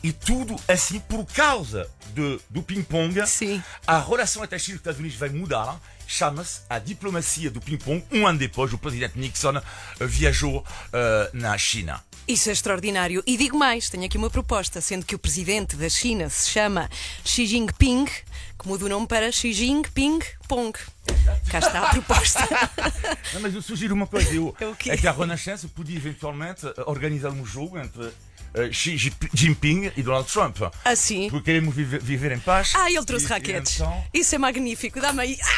e 0.04 0.12
tudo 0.12 0.54
assim 0.68 1.00
por 1.00 1.24
causa 1.24 1.88
de, 2.12 2.38
do 2.50 2.62
ping-pong. 2.62 3.26
Sim. 3.26 3.62
A 3.86 3.98
relação 3.98 4.44
entre 4.44 4.54
a 4.54 4.58
China 4.58 4.74
e 4.74 4.76
os 4.76 4.80
Estados 4.80 5.00
Unidos 5.00 5.16
vai 5.16 5.30
mudar. 5.30 5.80
Chama-se 6.06 6.60
a 6.68 6.78
diplomacia 6.78 7.50
do 7.50 7.58
ping-pong. 7.58 8.04
Um 8.12 8.26
ano 8.26 8.38
depois, 8.38 8.70
o 8.74 8.76
presidente 8.76 9.18
Nixon 9.18 9.56
eh, 9.56 9.62
viajou 10.00 10.62
eh, 10.92 11.30
na 11.32 11.56
China. 11.56 12.04
Isso 12.28 12.50
é 12.50 12.52
extraordinário. 12.52 13.22
E 13.26 13.38
digo 13.38 13.56
mais, 13.56 13.88
tenho 13.88 14.04
aqui 14.04 14.18
uma 14.18 14.28
proposta, 14.28 14.82
sendo 14.82 15.06
que 15.06 15.14
o 15.14 15.18
presidente 15.18 15.74
da 15.74 15.88
China 15.88 16.28
se 16.28 16.50
chama 16.50 16.90
Xi 17.24 17.46
Jinping, 17.46 18.04
que 18.04 18.68
muda 18.68 18.84
o 18.84 18.88
nome 18.90 19.06
para 19.06 19.32
Xi 19.32 19.54
Jinping 19.54 20.18
Pong. 20.46 20.78
Cá 21.50 21.60
está 21.60 21.86
a 21.86 21.88
proposta. 21.92 22.40
Não, 23.32 23.40
mas 23.40 23.54
eu 23.54 23.62
sugiro 23.62 23.94
uma 23.94 24.06
coisa. 24.06 24.30
Eu, 24.34 24.54
É 24.86 24.90
é 24.90 24.96
que 24.98 25.08
a 25.08 25.12
Renascença 25.12 25.66
podia 25.68 25.96
eventualmente 25.96 26.66
eh, 26.66 26.74
organizar 26.84 27.30
um 27.30 27.46
jogo 27.46 27.78
entre 27.78 28.12
eh, 28.54 28.70
Xi 28.72 28.96
Jinping 29.32 29.92
e 29.96 30.02
Donald 30.02 30.30
Trump. 30.30 30.58
Assim. 30.84 31.28
Porque 31.30 31.44
queremos 31.46 31.74
viver, 31.74 32.00
viver 32.02 32.32
em 32.32 32.38
paz. 32.38 32.72
Ah, 32.74 32.90
ele 32.90 33.04
trouxe 33.04 33.26
E- 33.26 33.28
e 33.28 33.30
raquetes. 33.30 33.74
então- 33.76 34.04
Isso 34.14 34.34
é 34.34 34.38
magnífico. 34.38 35.00
Dá-me 35.00 35.20
aí. 35.22 35.38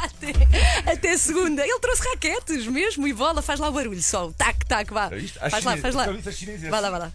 Ah! 0.00 0.92
Até 0.92 1.16
segunda. 1.16 1.62
Ele 1.62 1.78
trouxe 1.80 2.02
raquetes 2.08 2.66
mesmo 2.66 3.06
e 3.06 3.12
bola, 3.12 3.40
faz 3.42 3.58
lá 3.60 3.68
o 3.68 3.72
barulho 3.72 4.02
só. 4.02 4.30
Tac, 4.36 4.64
tac, 4.66 4.92
vá. 4.92 5.08
É 5.12 5.18
isto? 5.18 5.38
Faz 5.50 5.64
lá, 5.64 5.76
faz 5.76 5.94
lá. 5.94 6.06
Chinesa? 6.32 6.70
Vai 6.70 6.80
lá, 6.80 6.90
vai 6.90 7.00
lá. 7.00 7.12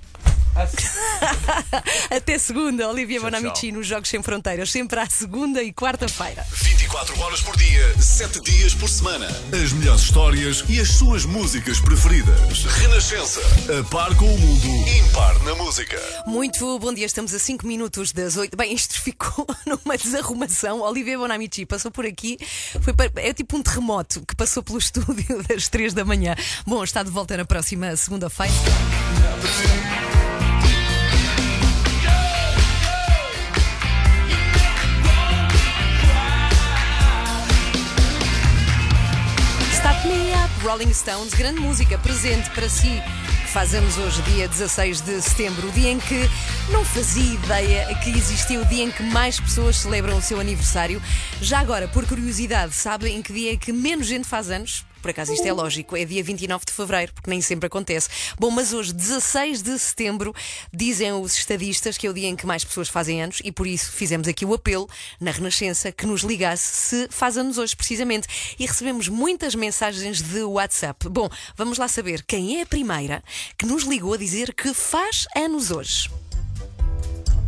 Até 2.15 2.37
segunda, 2.37 2.87
Olivia 2.87 3.19
Bonamici 3.19 3.71
nos 3.71 3.87
Jogos 3.87 4.09
Sem 4.09 4.21
Fronteiras, 4.21 4.71
sempre 4.71 4.99
à 4.99 5.09
segunda 5.09 5.61
e 5.63 5.73
quarta-feira. 5.73 6.45
24 6.51 7.19
horas 7.19 7.41
por 7.41 7.55
dia, 7.57 7.95
7 7.99 8.39
dias 8.41 8.73
por 8.75 8.87
semana. 8.87 9.27
As 9.51 9.71
melhores 9.73 10.01
histórias 10.01 10.63
e 10.69 10.79
as 10.79 10.89
suas 10.89 11.25
músicas 11.25 11.79
preferidas. 11.79 12.65
Renascença. 12.65 13.41
A 13.79 13.83
par 13.89 14.15
com 14.15 14.25
o 14.33 14.37
mundo. 14.37 14.87
Impar 14.89 15.37
na 15.43 15.55
música. 15.55 15.99
Muito 16.27 16.77
bom 16.79 16.93
dia, 16.93 17.05
estamos 17.05 17.33
a 17.33 17.39
5 17.39 17.65
minutos 17.65 18.11
das 18.11 18.37
8. 18.37 18.55
Bem, 18.55 18.73
isto 18.73 19.01
ficou 19.01 19.47
numa 19.65 19.97
desarrumação. 19.97 20.81
Olivia 20.81 21.17
Bonamici 21.17 21.65
passou 21.65 21.89
por 21.91 22.05
aqui, 22.05 22.37
foi 22.81 22.93
para- 22.93 23.11
é 23.15 23.33
tipo 23.33 23.57
um 23.57 23.63
terremoto 23.63 24.23
que 24.25 24.35
passou 24.35 24.61
pelo 24.61 24.77
estúdio 24.83 25.41
das 25.47 25.67
3 25.67 25.93
da 25.93 26.05
manhã. 26.05 26.35
Bom, 26.65 26.83
está 26.83 27.01
de 27.01 27.09
volta 27.09 27.35
na 27.35 27.45
próxima 27.45 27.95
segunda-feira. 27.95 28.53
Rolling 40.63 40.93
Stones, 40.93 41.33
grande 41.33 41.59
música 41.59 41.97
presente 41.97 42.49
para 42.51 42.69
si. 42.69 43.01
Fazemos 43.51 43.97
hoje, 43.97 44.21
dia 44.21 44.47
16 44.47 45.01
de 45.01 45.21
setembro, 45.21 45.67
o 45.67 45.71
dia 45.71 45.91
em 45.91 45.99
que 45.99 46.29
não 46.71 46.85
fazia 46.85 47.33
ideia 47.33 47.93
que 47.95 48.09
existia 48.09 48.61
o 48.61 48.65
dia 48.65 48.85
em 48.85 48.89
que 48.89 49.03
mais 49.03 49.37
pessoas 49.41 49.75
celebram 49.75 50.17
o 50.17 50.21
seu 50.21 50.39
aniversário. 50.39 51.01
Já 51.41 51.59
agora, 51.59 51.89
por 51.89 52.05
curiosidade, 52.07 52.73
sabe 52.73 53.09
em 53.09 53.21
que 53.21 53.33
dia 53.33 53.53
é 53.53 53.57
que 53.57 53.73
menos 53.73 54.07
gente 54.07 54.25
faz 54.25 54.49
anos? 54.49 54.85
Por 55.03 55.11
acaso 55.11 55.33
isto 55.33 55.45
é 55.45 55.51
lógico, 55.51 55.97
é 55.97 56.05
dia 56.05 56.23
29 56.23 56.63
de 56.65 56.71
fevereiro, 56.71 57.13
porque 57.13 57.29
nem 57.29 57.41
sempre 57.41 57.67
acontece. 57.67 58.07
Bom, 58.39 58.49
mas 58.49 58.71
hoje, 58.71 58.93
16 58.93 59.61
de 59.61 59.77
setembro, 59.77 60.33
dizem 60.73 61.11
os 61.11 61.37
estadistas 61.37 61.97
que 61.97 62.07
é 62.07 62.09
o 62.09 62.13
dia 62.13 62.29
em 62.29 62.37
que 62.37 62.45
mais 62.45 62.63
pessoas 62.63 62.87
fazem 62.87 63.21
anos 63.21 63.41
e 63.43 63.51
por 63.51 63.67
isso 63.67 63.91
fizemos 63.91 64.29
aqui 64.29 64.45
o 64.45 64.53
apelo 64.53 64.89
na 65.19 65.31
Renascença 65.31 65.91
que 65.91 66.05
nos 66.05 66.21
ligasse 66.21 66.63
se 66.73 67.07
faz 67.09 67.37
anos 67.37 67.57
hoje, 67.57 67.75
precisamente. 67.75 68.29
E 68.57 68.65
recebemos 68.65 69.09
muitas 69.09 69.55
mensagens 69.55 70.21
de 70.21 70.41
WhatsApp. 70.41 71.09
Bom, 71.09 71.27
vamos 71.57 71.77
lá 71.77 71.89
saber 71.89 72.23
quem 72.23 72.59
é 72.59 72.61
a 72.61 72.65
primeira 72.65 73.21
que 73.57 73.65
nos 73.65 73.83
ligou 73.83 74.13
a 74.13 74.17
dizer 74.17 74.53
que 74.53 74.73
faz 74.73 75.27
anos 75.35 75.69
hoje. 75.69 76.09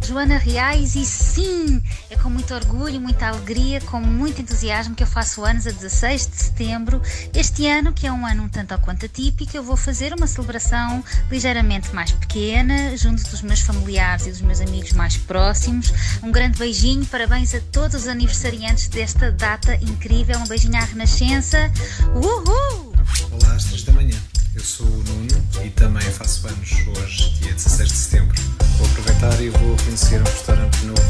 Joana 0.08 0.38
Reais 0.38 0.96
e 0.96 1.04
sim, 1.04 1.82
é 2.12 2.16
com 2.16 2.30
muito 2.30 2.54
orgulho, 2.54 3.02
muita 3.02 3.28
alegria, 3.28 3.82
com 3.82 4.00
muito 4.00 4.40
entusiasmo 4.40 4.94
que 4.94 5.02
eu 5.02 5.08
faço 5.08 5.44
anos 5.44 5.66
a 5.66 5.72
16 5.72 6.28
de 6.28 6.36
setembro. 6.36 7.02
Este 7.34 7.66
ano, 7.66 7.92
que 7.92 8.06
é 8.06 8.12
um 8.12 8.24
ano 8.24 8.44
um 8.44 8.48
tanto 8.48 8.76
ou 8.76 8.80
quanto 8.80 9.08
atípico, 9.08 9.58
eu 9.58 9.64
vou 9.64 9.76
fazer 9.76 10.14
uma 10.14 10.28
celebração 10.28 11.04
ligeiramente 11.32 11.94
mais 11.96 12.12
pequena, 12.12 12.96
junto 12.96 13.28
dos 13.32 13.42
meus 13.42 13.62
familiares 13.62 14.28
e 14.28 14.30
dos 14.30 14.42
meus 14.42 14.62
amigos 14.62 14.94
mais 14.94 15.18
próximos. 15.18 15.92
Um 16.22 16.32
grande 16.32 16.60
beijinho, 16.60 17.04
parabéns 17.08 17.56
a 17.56 17.60
todos 17.72 18.04
os 18.04 18.08
aniversariantes 18.08 18.88
desta 18.88 19.32
data 19.32 19.76
incrível. 19.78 20.38
Um 20.38 20.48
beijinho 20.48 20.78
à 20.78 20.86
Renascença. 20.86 21.72
Uhul! 22.14 22.94
Olá, 23.32 23.56
às 23.56 23.66
3 23.66 23.84
da 23.84 23.94
manhã. 23.94 24.35
Eu 24.56 24.62
sou 24.62 24.88
o 24.88 24.90
Nuno 24.90 25.48
e 25.66 25.70
também 25.72 26.02
faço 26.02 26.48
anos 26.48 26.72
hoje, 26.88 27.30
dia 27.42 27.52
16 27.52 27.90
de 27.90 27.98
setembro. 27.98 28.42
Vou 28.78 28.88
aproveitar 28.88 29.42
e 29.42 29.50
vou 29.50 29.76
conhecer 29.84 30.22
um 30.22 30.24
restaurante 30.24 30.86
novo 30.86 31.02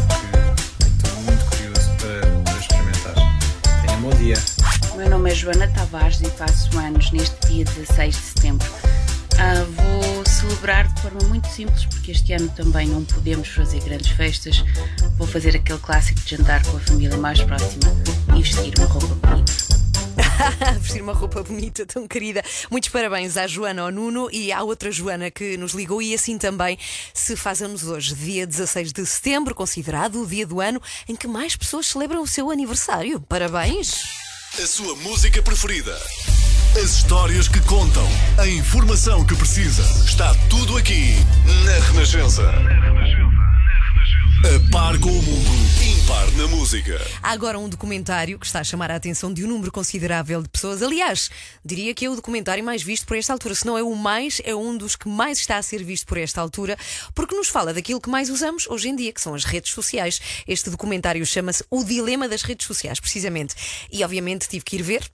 que 0.80 0.88
estou 0.88 1.22
muito 1.22 1.46
curioso 1.46 1.92
para, 2.00 2.42
para 2.42 2.60
experimentar. 2.60 3.14
Tenha 3.86 3.98
um 3.98 4.02
bom 4.02 4.10
dia. 4.16 4.36
Meu 4.98 5.10
nome 5.12 5.32
é 5.32 5.36
Joana 5.36 5.68
Tavares 5.68 6.22
e 6.22 6.26
faço 6.32 6.76
anos 6.80 7.12
neste 7.12 7.36
dia 7.48 7.66
16 7.66 8.16
de 8.16 8.22
setembro. 8.22 8.68
Ah, 9.38 9.64
vou 9.76 10.26
celebrar 10.26 10.92
de 10.92 11.02
forma 11.04 11.22
muito 11.28 11.48
simples 11.48 11.86
porque 11.86 12.14
este 12.14 12.34
ano 12.34 12.50
também 12.50 12.88
não 12.88 13.06
podemos 13.06 13.48
fazer 13.50 13.80
grandes 13.82 14.10
festas. 14.10 14.66
Vou 15.18 15.28
fazer 15.28 15.56
aquele 15.56 15.80
clássico 15.80 16.20
de 16.22 16.36
jantar 16.36 16.66
com 16.66 16.78
a 16.78 16.80
família 16.80 17.18
mais 17.18 17.40
próxima 17.44 17.94
e 18.36 18.42
vestir 18.42 18.74
uma 18.80 18.88
roupa 18.88 19.14
bonita. 19.28 19.65
Vestir 20.80 21.02
uma 21.02 21.14
roupa 21.14 21.44
bonita, 21.44 21.86
tão 21.86 22.08
querida. 22.08 22.44
Muitos 22.70 22.90
parabéns 22.90 23.38
à 23.38 23.48
Joana, 23.48 23.84
ao 23.84 23.92
Nuno 23.92 24.30
e 24.32 24.52
à 24.52 24.64
outra 24.64 24.92
Joana 24.92 25.32
que 25.32 25.58
nos 25.58 25.74
ligou. 25.74 26.02
E 26.02 26.14
assim 26.14 26.38
também 26.38 26.78
se 27.14 27.36
faz 27.36 27.62
anos 27.62 27.84
hoje, 27.84 28.14
dia 28.16 28.46
16 28.46 28.92
de 28.94 29.06
setembro, 29.06 29.56
considerado 29.56 30.22
o 30.22 30.28
dia 30.28 30.46
do 30.46 30.62
ano 30.62 30.82
em 31.08 31.16
que 31.16 31.28
mais 31.28 31.56
pessoas 31.56 31.88
celebram 31.88 32.22
o 32.22 32.28
seu 32.28 32.50
aniversário. 32.52 33.20
Parabéns! 33.22 34.04
A 34.62 34.66
sua 34.66 34.96
música 34.96 35.42
preferida. 35.42 35.98
As 36.78 36.96
histórias 36.96 37.48
que 37.48 37.60
contam. 37.62 38.08
A 38.38 38.48
informação 38.48 39.26
que 39.26 39.36
precisa. 39.36 39.82
Está 40.06 40.34
tudo 40.50 40.78
aqui 40.78 41.16
na 41.66 41.86
Renascença. 41.88 42.50
A 44.44 44.72
par 44.72 44.98
com 45.00 45.10
o 45.10 45.24
mundo. 45.24 45.75
Impar 46.06 46.32
na 46.34 46.48
música. 46.48 47.02
Há 47.24 47.32
agora 47.32 47.58
um 47.58 47.68
documentário 47.68 48.38
que 48.38 48.46
está 48.46 48.60
a 48.60 48.64
chamar 48.64 48.92
a 48.92 48.96
atenção 48.96 49.34
de 49.34 49.44
um 49.44 49.48
número 49.48 49.72
considerável 49.72 50.40
de 50.44 50.48
pessoas. 50.48 50.84
Aliás, 50.84 51.32
diria 51.64 51.96
que 51.96 52.06
é 52.06 52.10
o 52.10 52.16
documentário 52.16 52.64
mais 52.64 52.84
visto 52.84 53.08
por 53.08 53.18
esta 53.18 53.34
altura. 53.34 53.56
Se 53.56 53.66
não 53.66 53.76
é 53.76 53.82
o 53.82 53.96
mais, 53.96 54.40
é 54.46 54.54
um 54.54 54.78
dos 54.78 54.96
que 54.96 55.10
mais 55.10 55.40
está 55.40 55.58
a 55.58 55.64
ser 55.64 55.84
visto 55.84 56.06
por 56.06 56.20
esta 56.20 56.40
altura, 56.40 56.78
porque 57.16 57.36
nos 57.36 57.48
fala 57.48 57.74
daquilo 57.74 58.00
que 58.00 58.08
mais 58.08 58.30
usamos 58.30 58.68
hoje 58.68 58.90
em 58.90 58.96
dia, 58.96 59.12
que 59.12 59.20
são 59.20 59.34
as 59.34 59.46
redes 59.46 59.72
sociais. 59.72 60.22
Este 60.48 60.70
documentário 60.70 61.26
chama-se 61.26 61.66
O 61.72 61.84
Dilema 61.84 62.30
das 62.30 62.44
Redes 62.44 62.68
Sociais, 62.68 63.00
precisamente. 63.00 63.56
E 63.92 64.04
obviamente 64.04 64.48
tive 64.48 64.64
que 64.64 64.76
ir 64.76 64.84
ver. 64.84 65.10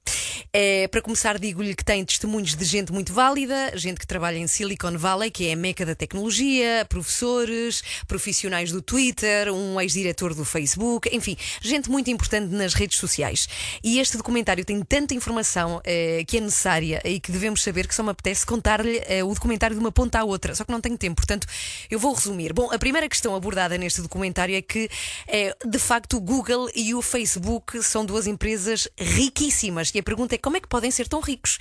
Eh, 0.52 0.90
para 0.90 1.02
começar, 1.02 1.40
digo-lhe 1.40 1.74
que 1.74 1.86
tem 1.86 2.04
testemunhos 2.04 2.54
de 2.54 2.66
gente 2.66 2.92
muito 2.92 3.14
válida, 3.14 3.72
gente 3.76 3.98
que 3.98 4.08
trabalha 4.08 4.38
em 4.38 4.48
Silicon 4.48 4.98
Valley, 4.98 5.32
que 5.32 5.48
é 5.48 5.54
a 5.54 5.56
meca 5.56 5.86
da 5.86 5.96
tecnologia, 5.96 6.86
professores, 6.90 7.82
profissionais 8.10 8.74
do 8.74 8.82
Twitter, 8.82 9.54
um 9.54 9.80
ex-diretor 9.80 10.34
do 10.34 10.44
Facebook, 10.44 10.81
enfim, 11.12 11.38
gente 11.62 11.90
muito 11.90 12.10
importante 12.10 12.54
nas 12.54 12.74
redes 12.74 12.98
sociais. 12.98 13.48
E 13.84 14.00
este 14.00 14.18
documentário 14.18 14.64
tem 14.66 14.82
tanta 14.84 15.14
informação 15.14 15.82
eh, 15.84 16.24
que 16.28 16.38
é 16.38 16.42
necessária 16.42 17.02
e 17.06 17.20
que 17.20 17.32
devemos 17.32 17.62
saber 17.64 17.88
que 17.88 17.96
só 17.96 18.04
me 18.04 18.10
apetece 18.10 18.46
contar-lhe 18.46 19.02
eh, 19.06 19.24
o 19.24 19.34
documentário 19.34 19.76
de 19.76 19.80
uma 19.80 19.92
ponta 19.92 20.20
à 20.20 20.24
outra, 20.24 20.56
só 20.56 20.64
que 20.64 20.72
não 20.72 20.82
tenho 20.82 20.98
tempo, 20.98 21.16
portanto 21.16 21.48
eu 21.90 22.00
vou 22.00 22.14
resumir. 22.14 22.54
Bom, 22.54 22.72
a 22.72 22.80
primeira 22.80 23.08
questão 23.08 23.36
abordada 23.36 23.78
neste 23.78 24.02
documentário 24.02 24.56
é 24.56 24.62
que, 24.62 24.90
eh, 25.28 25.56
de 25.66 25.80
facto, 25.80 26.18
o 26.18 26.22
Google 26.22 26.70
e 26.76 26.94
o 26.94 27.02
Facebook 27.02 27.82
são 27.84 28.06
duas 28.06 28.28
empresas 28.28 28.88
riquíssimas. 28.98 29.92
E 29.94 30.00
a 30.00 30.04
pergunta 30.04 30.36
é 30.36 30.38
como 30.38 30.58
é 30.58 30.60
que 30.60 30.68
podem 30.68 30.92
ser 30.92 31.08
tão 31.08 31.20
ricos? 31.20 31.58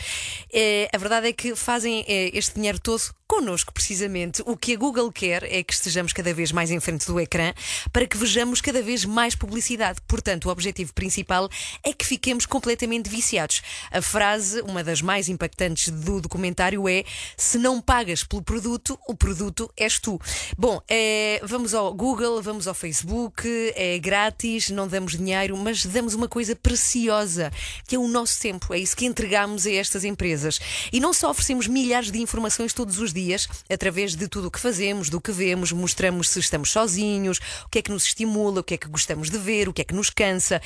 Eh, 0.53 0.89
a 0.93 0.99
verdade 0.99 1.29
é 1.29 1.33
que 1.33 1.55
fazem 1.55 2.05
este 2.09 2.55
dinheiro 2.55 2.79
todo 2.79 3.20
connosco, 3.31 3.73
precisamente. 3.73 4.43
O 4.45 4.57
que 4.57 4.75
a 4.75 4.77
Google 4.77 5.13
quer 5.13 5.45
é 5.45 5.63
que 5.63 5.73
estejamos 5.73 6.13
cada 6.13 6.35
vez 6.35 6.51
mais 6.51 6.69
em 6.73 6.81
frente 6.81 7.07
do 7.07 7.21
ecrã 7.21 7.53
para 7.93 8.05
que 8.05 8.17
vejamos 8.17 8.61
cada 8.61 8.83
vez 8.83 9.05
mais 9.05 9.37
publicidade. 9.37 10.01
Portanto, 10.09 10.47
o 10.47 10.51
objetivo 10.51 10.93
principal 10.93 11.49
é 11.85 11.93
que 11.93 12.05
fiquemos 12.05 12.45
completamente 12.45 13.09
viciados. 13.09 13.63
A 13.93 14.03
frase, 14.03 14.61
uma 14.63 14.83
das 14.83 15.01
mais 15.01 15.29
impactantes 15.29 15.91
do 15.91 16.21
documentário, 16.21 16.89
é: 16.89 17.05
se 17.37 17.57
não 17.57 17.81
pagas 17.81 18.25
pelo 18.25 18.43
produto, 18.43 18.99
o 19.07 19.15
produto 19.15 19.73
és 19.77 20.01
tu. 20.01 20.19
Bom, 20.59 20.83
eh, 20.89 21.41
vamos 21.45 21.73
ao 21.73 21.95
Google, 21.95 22.43
vamos 22.43 22.67
ao 22.67 22.75
Facebook, 22.75 23.47
é 23.77 23.97
grátis, 24.01 24.71
não 24.71 24.89
damos 24.89 25.17
dinheiro, 25.17 25.57
mas 25.57 25.87
damos 25.87 26.15
uma 26.15 26.27
coisa 26.27 26.57
preciosa, 26.57 27.53
que 27.87 27.95
é 27.95 27.99
o 27.99 28.09
nosso 28.09 28.41
tempo. 28.41 28.75
É 28.75 28.79
isso 28.81 28.97
que 28.97 29.07
entregamos 29.07 29.67
a 29.67 29.71
estas 29.71 30.03
empresas. 30.03 30.61
E 30.93 30.99
não 30.99 31.13
só 31.13 31.31
oferecemos 31.31 31.69
milhares 31.69 32.11
de 32.11 32.21
informações 32.21 32.73
todos 32.73 32.99
os 32.99 33.13
dias, 33.13 33.20
através 33.69 34.15
de 34.15 34.29
tudo 34.29 34.49
o 34.49 34.50
que 34.50 34.61
fazemos, 34.61 35.09
do 35.09 35.21
que 35.21 35.33
vemos, 35.33 35.73
mostramos 35.73 36.29
se 36.29 36.41
estamos 36.41 36.71
sozinhos, 36.71 37.39
o 37.65 37.69
que 37.69 37.79
é 37.79 37.83
que 37.83 37.91
nos 37.91 38.05
estimula, 38.05 38.61
o 38.61 38.65
que 38.65 38.75
é 38.75 38.79
que 38.79 38.89
gostamos 38.89 39.31
de 39.31 39.39
ver, 39.39 39.69
o 39.69 39.73
que 39.73 39.83
é 39.83 39.85
que 39.85 39.95
nos 39.95 40.11
cansa. 40.11 40.61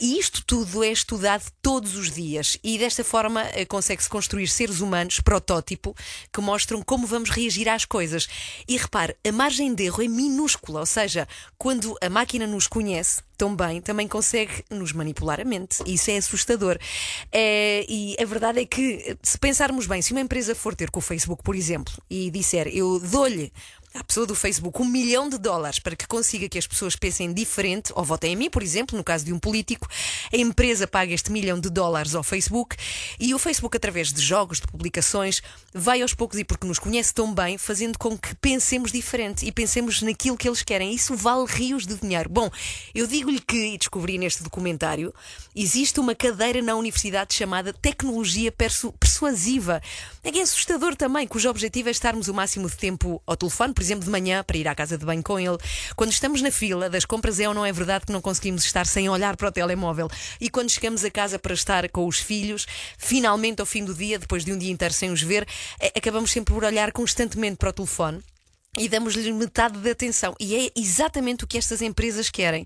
E 0.00 0.18
isto 0.18 0.44
tudo 0.44 0.82
é 0.82 0.88
estudado 0.88 1.44
todos 1.62 1.96
os 1.96 2.10
dias. 2.10 2.58
E 2.62 2.78
desta 2.78 3.04
forma 3.04 3.42
eh, 3.52 3.64
consegue-se 3.64 4.08
construir 4.08 4.48
seres 4.48 4.80
humanos, 4.80 5.20
protótipo, 5.20 5.94
que 6.32 6.40
mostram 6.40 6.82
como 6.82 7.06
vamos 7.06 7.30
reagir 7.30 7.68
às 7.68 7.84
coisas. 7.84 8.28
E 8.66 8.76
repare, 8.76 9.16
a 9.26 9.32
margem 9.32 9.74
de 9.74 9.84
erro 9.84 10.02
é 10.02 10.08
minúscula, 10.08 10.80
ou 10.80 10.86
seja, 10.86 11.26
quando 11.58 11.96
a 12.00 12.08
máquina 12.08 12.46
nos 12.46 12.66
conhece, 12.66 13.22
tão 13.40 13.56
bem, 13.56 13.80
também 13.80 14.06
consegue 14.06 14.62
nos 14.68 14.92
manipular 14.92 15.40
a 15.40 15.44
mente. 15.46 15.82
Isso 15.86 16.10
é 16.10 16.18
assustador. 16.18 16.76
É, 17.32 17.86
e 17.88 18.14
a 18.20 18.24
verdade 18.26 18.60
é 18.60 18.66
que, 18.66 19.16
se 19.22 19.38
pensarmos 19.38 19.86
bem, 19.86 20.02
se 20.02 20.12
uma 20.12 20.20
empresa 20.20 20.54
for 20.54 20.74
ter 20.74 20.90
com 20.90 20.98
o 20.98 21.02
Facebook, 21.02 21.42
por 21.42 21.56
exemplo, 21.56 21.94
e 22.10 22.30
disser 22.30 22.68
eu 22.68 23.00
dou-lhe 23.00 23.50
à 23.94 24.04
pessoa 24.04 24.26
do 24.26 24.34
Facebook 24.34 24.80
um 24.80 24.84
milhão 24.84 25.28
de 25.28 25.38
dólares 25.38 25.78
para 25.78 25.94
que 25.94 26.06
consiga 26.06 26.48
que 26.48 26.58
as 26.58 26.66
pessoas 26.66 26.96
pensem 26.96 27.32
diferente 27.32 27.92
ou 27.94 28.04
votem 28.04 28.32
em 28.32 28.36
mim, 28.36 28.50
por 28.50 28.62
exemplo, 28.62 28.96
no 28.96 29.04
caso 29.04 29.24
de 29.24 29.32
um 29.32 29.38
político, 29.38 29.88
a 30.32 30.36
empresa 30.36 30.86
paga 30.86 31.12
este 31.12 31.32
milhão 31.32 31.58
de 31.58 31.70
dólares 31.70 32.14
ao 32.14 32.22
Facebook 32.22 32.76
e 33.18 33.34
o 33.34 33.38
Facebook, 33.38 33.76
através 33.76 34.12
de 34.12 34.20
jogos, 34.20 34.60
de 34.60 34.66
publicações, 34.66 35.42
vai 35.72 36.02
aos 36.02 36.14
poucos 36.14 36.38
e 36.38 36.44
porque 36.44 36.66
nos 36.66 36.78
conhece 36.78 37.14
tão 37.14 37.32
bem, 37.32 37.56
fazendo 37.58 37.98
com 37.98 38.16
que 38.18 38.34
pensemos 38.36 38.92
diferente 38.92 39.46
e 39.46 39.52
pensemos 39.52 40.02
naquilo 40.02 40.36
que 40.36 40.48
eles 40.48 40.62
querem. 40.62 40.94
Isso 40.94 41.14
vale 41.14 41.46
rios 41.46 41.86
de 41.86 41.94
dinheiro. 41.94 42.28
Bom, 42.28 42.50
eu 42.94 43.06
digo-lhe 43.06 43.40
que, 43.40 43.74
e 43.74 43.78
descobri 43.78 44.18
neste 44.18 44.42
documentário, 44.42 45.14
existe 45.54 46.00
uma 46.00 46.14
cadeira 46.14 46.62
na 46.62 46.74
universidade 46.74 47.34
chamada 47.34 47.72
Tecnologia 47.72 48.50
Persu 48.50 48.92
Persuasiva. 48.92 49.80
É 50.24 50.40
é 50.40 50.42
assustador 50.42 50.96
também, 50.96 51.26
cujo 51.26 51.50
objetivo 51.50 51.88
é 51.88 51.92
estarmos 51.92 52.28
o 52.28 52.34
máximo 52.34 52.68
de 52.68 52.76
tempo 52.76 53.20
ao 53.26 53.36
telefone, 53.36 53.74
por 53.80 53.84
exemplo, 53.84 54.04
de 54.04 54.10
manhã, 54.10 54.44
para 54.44 54.58
ir 54.58 54.68
à 54.68 54.74
casa 54.74 54.98
de 54.98 55.06
banho 55.06 55.22
com 55.22 55.40
ele. 55.40 55.56
Quando 55.96 56.12
estamos 56.12 56.42
na 56.42 56.50
fila 56.50 56.90
das 56.90 57.06
compras, 57.06 57.40
é 57.40 57.48
ou 57.48 57.54
não 57.54 57.64
é 57.64 57.72
verdade 57.72 58.04
que 58.04 58.12
não 58.12 58.20
conseguimos 58.20 58.62
estar 58.62 58.86
sem 58.86 59.08
olhar 59.08 59.38
para 59.38 59.48
o 59.48 59.50
telemóvel. 59.50 60.06
E 60.38 60.50
quando 60.50 60.68
chegamos 60.68 61.02
a 61.02 61.10
casa 61.10 61.38
para 61.38 61.54
estar 61.54 61.88
com 61.88 62.06
os 62.06 62.18
filhos, 62.18 62.66
finalmente 62.98 63.60
ao 63.60 63.64
fim 63.64 63.82
do 63.82 63.94
dia, 63.94 64.18
depois 64.18 64.44
de 64.44 64.52
um 64.52 64.58
dia 64.58 64.70
inteiro 64.70 64.92
sem 64.92 65.10
os 65.10 65.22
ver, 65.22 65.48
acabamos 65.96 66.30
sempre 66.30 66.52
por 66.52 66.62
olhar 66.62 66.92
constantemente 66.92 67.56
para 67.56 67.70
o 67.70 67.72
telefone 67.72 68.22
e 68.78 68.88
damos-lhe 68.88 69.32
metade 69.32 69.78
da 69.78 69.90
atenção. 69.90 70.32
E 70.38 70.54
é 70.54 70.70
exatamente 70.76 71.42
o 71.42 71.46
que 71.46 71.58
estas 71.58 71.82
empresas 71.82 72.30
querem. 72.30 72.64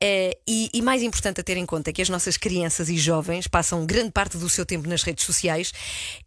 Eh, 0.00 0.38
e, 0.46 0.70
e, 0.72 0.80
mais 0.80 1.02
importante 1.02 1.40
a 1.40 1.44
ter 1.44 1.56
em 1.56 1.66
conta 1.66 1.90
é 1.90 1.92
que 1.92 2.00
as 2.00 2.08
nossas 2.08 2.36
crianças 2.36 2.88
e 2.88 2.96
jovens 2.96 3.48
passam 3.48 3.84
grande 3.84 4.12
parte 4.12 4.38
do 4.38 4.48
seu 4.48 4.64
tempo 4.64 4.88
nas 4.88 5.02
redes 5.02 5.24
sociais 5.24 5.72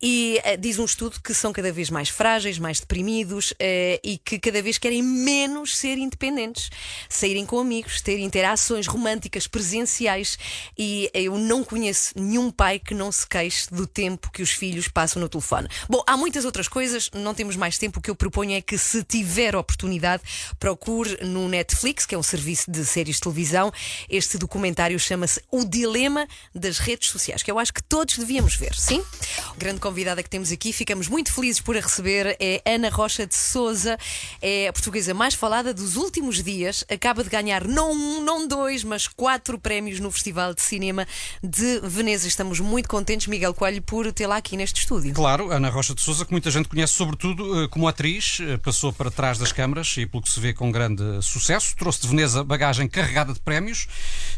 e 0.02 0.42
uh, 0.46 0.58
diz 0.58 0.78
um 0.78 0.84
estudo 0.84 1.22
que 1.22 1.34
são 1.34 1.54
cada 1.54 1.72
vez 1.72 1.90
mais 1.90 2.10
frágeis, 2.10 2.60
mais 2.60 2.82
deprimidos 2.82 3.52
uh, 3.52 3.56
e 4.04 4.18
que 4.18 4.38
cada 4.40 4.62
vez 4.62 4.78
querem 4.78 5.02
menos 5.02 5.78
ser 5.78 5.98
independentes, 5.98 6.70
saírem 7.08 7.46
com 7.46 7.60
amigos, 7.60 8.02
ter 8.02 8.20
interações 8.20 8.88
românticas 8.88 9.48
presenciais. 9.48 10.38
E 10.78 11.10
eu 11.14 11.38
não 11.38 11.64
conheço 11.64 12.14
nenhum 12.18 12.52
pai 12.52 12.78
que 12.78 12.94
não 12.94 13.10
se 13.10 13.26
queixe 13.26 13.74
do 13.74 13.88
tempo 13.88 14.30
que 14.32 14.42
os 14.42 14.52
filhos 14.52 14.90
passam 14.90 15.22
no 15.22 15.30
telefone. 15.30 15.70
Bom, 15.88 16.04
há 16.06 16.18
muitas 16.18 16.44
outras 16.44 16.68
coisas, 16.68 17.10
não 17.14 17.34
temos 17.34 17.56
mais 17.56 17.78
tempo. 17.78 18.00
O 18.00 18.02
que 18.02 18.10
eu 18.10 18.16
proponho 18.16 18.58
é 18.58 18.62
que 18.62 18.78
se 18.78 19.02
tiver 19.24 19.56
oportunidade, 19.56 20.22
procure 20.60 21.18
no 21.24 21.48
Netflix, 21.48 22.06
que 22.06 22.14
é 22.14 22.18
um 22.18 22.24
serviço 22.24 22.70
de 22.70 22.86
séries 22.86 23.16
de 23.16 23.22
televisão. 23.22 23.72
Este 24.10 24.38
documentário 24.38 25.00
chama-se 25.00 25.42
O 25.50 25.64
Dilema 25.64 26.28
das 26.54 26.78
Redes 26.78 27.10
Sociais, 27.10 27.42
que 27.42 27.50
eu 27.50 27.58
acho 27.58 27.74
que 27.74 27.82
todos 27.82 28.18
devíamos 28.18 28.56
ver, 28.56 28.76
sim? 28.76 29.02
A 29.50 29.56
grande 29.56 29.80
convidada 29.80 30.22
que 30.22 30.30
temos 30.30 30.52
aqui, 30.52 30.74
ficamos 30.74 31.08
muito 31.08 31.32
felizes 31.32 31.62
por 31.62 31.78
a 31.78 31.80
receber, 31.80 32.36
é 32.38 32.62
Ana 32.66 32.90
Rocha 32.90 33.26
de 33.26 33.36
Souza, 33.36 33.98
é 34.42 34.68
a 34.68 34.74
portuguesa 34.74 35.14
mais 35.14 35.34
falada 35.34 35.74
dos 35.74 35.96
últimos 35.96 36.44
dias, 36.44 36.84
acaba 36.92 37.24
de 37.24 37.30
ganhar 37.30 37.66
não 37.66 37.94
um, 37.94 38.22
não 38.22 38.46
dois, 38.46 38.84
mas 38.84 39.08
quatro 39.08 39.58
prémios 39.58 40.02
no 40.02 40.12
Festival 40.12 40.54
de 40.54 40.62
Cinema 40.62 41.08
de 41.42 41.80
Veneza. 41.82 42.28
Estamos 42.28 42.60
muito 42.60 42.90
contentes, 42.90 43.28
Miguel 43.28 43.54
Coelho, 43.54 43.82
por 43.82 44.12
tê-la 44.12 44.36
aqui 44.36 44.58
neste 44.58 44.82
estúdio. 44.82 45.14
Claro, 45.14 45.50
Ana 45.50 45.70
Rocha 45.70 45.96
de 45.96 46.02
Souza, 46.02 46.26
que 46.26 46.32
muita 46.32 46.52
gente 46.52 46.68
conhece 46.68 46.94
sobretudo 46.94 47.64
eh, 47.64 47.68
como 47.70 47.88
atriz, 47.88 48.40
eh, 48.42 48.58
passou 48.58 48.92
para 48.92 49.03
trás 49.12 49.38
das 49.38 49.52
câmaras 49.52 49.96
e, 49.98 50.06
pelo 50.06 50.24
que 50.24 50.30
se 50.30 50.40
vê, 50.40 50.54
com 50.54 50.72
grande 50.72 51.04
sucesso. 51.22 51.76
Trouxe 51.76 52.02
de 52.02 52.08
Veneza 52.08 52.44
bagagem 52.44 52.88
carregada 52.88 53.34
de 53.34 53.40
prémios, 53.40 53.88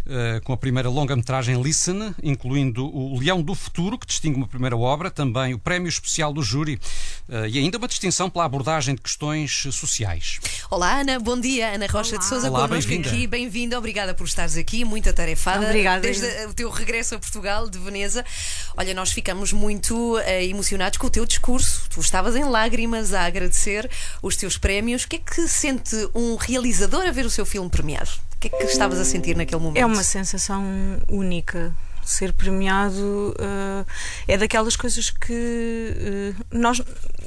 uh, 0.05 0.41
com 0.43 0.53
a 0.53 0.57
primeira 0.57 0.89
longa-metragem 0.89 1.61
Listen, 1.61 2.13
incluindo 2.21 2.85
o 2.85 3.19
Leão 3.19 3.41
do 3.41 3.55
Futuro, 3.55 3.97
que 3.97 4.05
distingue 4.05 4.37
uma 4.37 4.47
primeira 4.47 4.75
obra, 4.75 5.09
também 5.11 5.53
o 5.53 5.59
Prémio 5.59 5.89
Especial 5.89 6.33
do 6.33 6.41
Júri 6.41 6.79
uh, 7.29 7.47
e 7.47 7.59
ainda 7.59 7.77
uma 7.77 7.87
distinção 7.87 8.29
pela 8.29 8.45
abordagem 8.45 8.95
de 8.95 9.01
questões 9.01 9.67
sociais. 9.71 10.39
Olá, 10.69 10.99
Ana, 10.99 11.19
bom 11.19 11.39
dia. 11.39 11.73
Ana 11.73 11.87
Rocha 11.87 12.11
Olá. 12.11 12.19
de 12.19 12.25
Souza 12.25 12.49
Olá, 12.49 12.67
connosco 12.67 12.89
bem-vinda. 12.89 13.09
aqui. 13.09 13.27
Bem-vinda, 13.27 13.77
obrigada 13.77 14.13
por 14.13 14.25
estares 14.25 14.57
aqui, 14.57 14.83
muito 14.85 15.09
atarefada. 15.09 15.65
Obrigada. 15.65 16.01
Desde 16.01 16.25
o 16.45 16.53
teu 16.53 16.69
regresso 16.69 17.15
a 17.15 17.19
Portugal, 17.19 17.69
de 17.69 17.77
Veneza. 17.77 18.25
Olha, 18.77 18.93
nós 18.93 19.11
ficamos 19.11 19.53
muito 19.53 20.17
eh, 20.19 20.45
emocionados 20.45 20.97
com 20.97 21.07
o 21.07 21.09
teu 21.09 21.25
discurso. 21.25 21.83
Tu 21.89 21.99
estavas 21.99 22.35
em 22.35 22.43
lágrimas 22.43 23.13
a 23.13 23.25
agradecer 23.25 23.89
os 24.21 24.35
teus 24.35 24.54
prémios. 24.57 25.03
O 25.03 25.07
que 25.07 25.17
é 25.17 25.19
que 25.19 25.47
sente 25.47 25.95
um 26.13 26.35
realizador 26.35 27.05
a 27.05 27.11
ver 27.11 27.25
o 27.25 27.29
seu 27.29 27.45
filme 27.45 27.69
premiado? 27.69 28.09
O 28.35 28.39
que 28.39 28.47
é 28.47 28.49
que 28.49 28.63
estavas 28.65 28.99
a 28.99 29.05
sentir 29.05 29.35
naquele 29.35 29.61
momento? 29.61 29.77
É 29.77 29.85
uma 29.85 30.03
sensação 30.03 30.63
única. 31.07 31.73
Ser 32.03 32.33
premiado 32.33 33.35
eh, 33.39 33.85
é 34.27 34.37
daquelas 34.37 34.75
coisas 34.75 35.09
que 35.09 35.33
eh, 35.97 36.43
nós, 36.51 36.79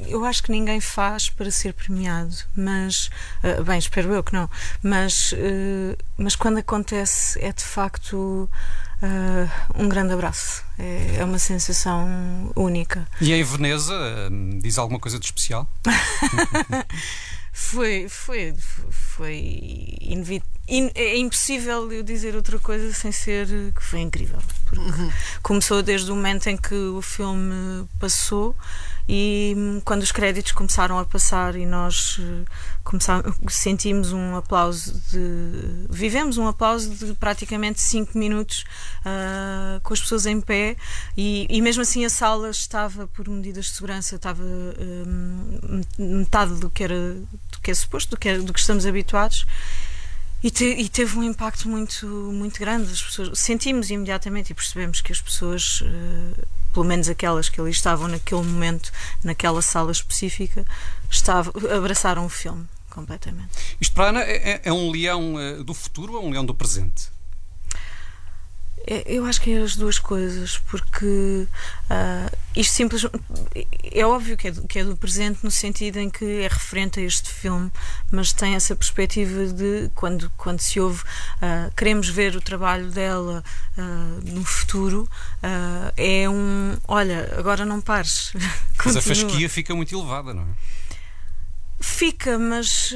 eu 0.07 0.25
acho 0.25 0.41
que 0.41 0.53
ninguém 0.53 0.79
faz 0.79 1.29
para 1.29 1.51
ser 1.51 1.73
premiado, 1.73 2.33
mas, 2.55 3.11
eh, 3.43 3.61
bem, 3.61 3.77
espero 3.77 4.15
eu 4.15 4.23
que 4.23 4.33
não, 4.33 4.49
mas, 4.81 5.35
mas 6.17 6.37
quando 6.37 6.59
acontece 6.59 7.45
é 7.45 7.53
de 7.53 7.65
facto 7.65 8.49
eh, 9.03 9.49
um 9.75 9.89
grande 9.89 10.13
abraço. 10.13 10.63
É, 10.79 11.17
é 11.19 11.25
uma 11.25 11.39
sensação 11.39 12.53
única. 12.57 13.07
E 13.21 13.33
em 13.33 13.43
Veneza, 13.43 13.93
eh, 13.95 14.29
diz 14.63 14.79
alguma 14.79 14.99
coisa 15.01 15.19
de 15.19 15.25
especial? 15.27 15.69
Foi, 17.61 18.09
foi, 18.09 18.55
foi 18.89 19.99
inevi- 20.01 20.43
in- 20.69 20.93
é 20.95 21.17
impossível 21.17 21.91
eu 21.91 22.05
dizer 22.05 22.37
outra 22.37 22.57
coisa 22.59 22.93
sem 22.93 23.11
ser 23.11 23.49
que 23.75 23.83
foi 23.83 23.99
incrível. 23.99 24.39
Porque 24.67 24.81
começou 25.43 25.83
desde 25.83 26.11
o 26.13 26.15
momento 26.15 26.47
em 26.47 26.57
que 26.57 26.73
o 26.75 27.03
filme 27.03 27.85
passou 27.99 28.55
e 29.09 29.55
hum, 29.57 29.81
quando 29.85 30.03
os 30.03 30.13
créditos 30.13 30.53
começaram 30.53 30.99
a 30.99 31.05
passar 31.05 31.57
e 31.57 31.65
nós 31.65 32.19
eh, 32.21 32.45
começá- 32.85 33.23
sentimos 33.49 34.13
um 34.13 34.37
aplauso 34.37 35.01
de. 35.11 35.87
Vivemos 35.89 36.37
um 36.37 36.47
aplauso 36.47 36.91
de 36.91 37.15
praticamente 37.15 37.81
5 37.81 38.19
minutos 38.19 38.65
ah, 39.05 39.81
com 39.83 39.95
as 39.95 40.01
pessoas 40.01 40.27
em 40.27 40.41
pé 40.41 40.77
e, 41.17 41.47
e 41.49 41.63
mesmo 41.63 41.81
assim 41.83 42.05
a 42.05 42.11
sala 42.11 42.51
estava, 42.51 43.07
por 43.07 43.27
medidas 43.29 43.65
de 43.67 43.71
segurança, 43.73 44.17
estava 44.17 44.43
hum, 44.43 45.81
metade 45.99 46.55
do 46.61 46.69
que 46.69 46.85
era 46.85 47.15
do 47.15 47.59
que 47.63 47.71
é 47.71 47.75
suposto, 47.75 48.11
do 48.11 48.17
que, 48.19 48.29
é- 48.29 48.39
do 48.39 48.53
que 48.53 48.61
estamos 48.61 48.85
habituados. 48.87 49.47
E, 50.43 50.51
te- 50.53 50.65
e 50.79 50.89
teve 50.89 51.19
um 51.19 51.23
impacto 51.25 51.69
muito, 51.69 52.07
muito 52.07 52.61
grande. 52.61 52.93
As 52.93 53.03
pessoas, 53.03 53.37
sentimos 53.41 53.91
imediatamente 53.91 54.51
e 54.51 54.55
percebemos 54.55 55.01
que 55.01 55.11
as 55.11 55.21
pessoas, 55.21 55.83
eh, 55.85 56.45
pelo 56.79 56.87
menos 56.87 57.09
aquelas 57.09 57.49
que 57.49 57.61
ali 57.61 57.73
estavam 57.73 58.07
naquele 58.07 58.41
momento, 58.41 58.93
naquela 59.25 59.61
sala 59.61 59.91
específica, 59.91 60.65
estavam, 61.11 61.53
abraçaram 61.77 62.25
o 62.25 62.29
filme 62.29 62.65
completamente. 62.89 63.51
Isto 63.81 63.93
para 63.95 64.11
Ana 64.11 64.21
é, 64.23 64.51
é- 64.53 64.61
é 64.67 64.73
um 64.73 64.93
leão 64.93 65.41
eh, 65.41 65.55
do 65.65 65.75
futuro 65.75 66.15
ou 66.15 66.25
um 66.25 66.31
leão 66.31 66.47
do 66.47 66.55
presente? 66.55 67.09
É, 68.87 69.05
Eu 69.07 69.25
acho 69.25 69.41
que 69.41 69.53
é 69.53 69.59
as 69.59 69.77
duas 69.77 69.99
coisas, 69.99 70.59
porque 70.59 71.47
ah, 71.91 72.31
isto 72.57 72.73
simplesmente 72.73 73.23
é 73.83 74.05
óbvio 74.05 74.37
que 74.37 74.49
é, 74.49 74.51
do, 74.51 74.67
que 74.67 74.79
é 74.79 74.85
do 74.85 74.97
presente 74.97 75.41
no 75.43 75.51
sentido 75.51 75.99
em 75.99 76.09
que 76.11 76.25
é 76.43 76.49
referente 76.49 77.01
a 77.01 77.03
este 77.03 77.31
filme, 77.31 77.71
mas 78.11 78.33
tem 78.33 78.55
essa 78.55 78.75
perspectiva 78.75 79.47
de 79.47 79.91
quando, 79.95 80.31
quando 80.37 80.61
se 80.61 80.81
ouve 80.81 81.03
ah, 81.43 81.71
queremos 81.77 82.09
ver 82.09 82.37
o 82.37 82.41
trabalho 82.41 82.91
dela 82.91 83.43
ah, 83.77 84.19
no 84.25 84.45
futuro, 84.45 85.09
é 85.97 86.29
um 86.29 86.77
olha, 86.87 87.35
agora 87.39 87.65
não 87.65 87.81
pares. 87.81 88.33
Mas 88.85 88.97
a 88.97 89.03
fasquia 89.03 89.49
fica 89.49 89.75
muito 89.75 89.95
elevada, 89.95 90.33
não 90.33 90.43
é? 90.43 90.47
Fica, 91.81 92.39
mas 92.39 92.93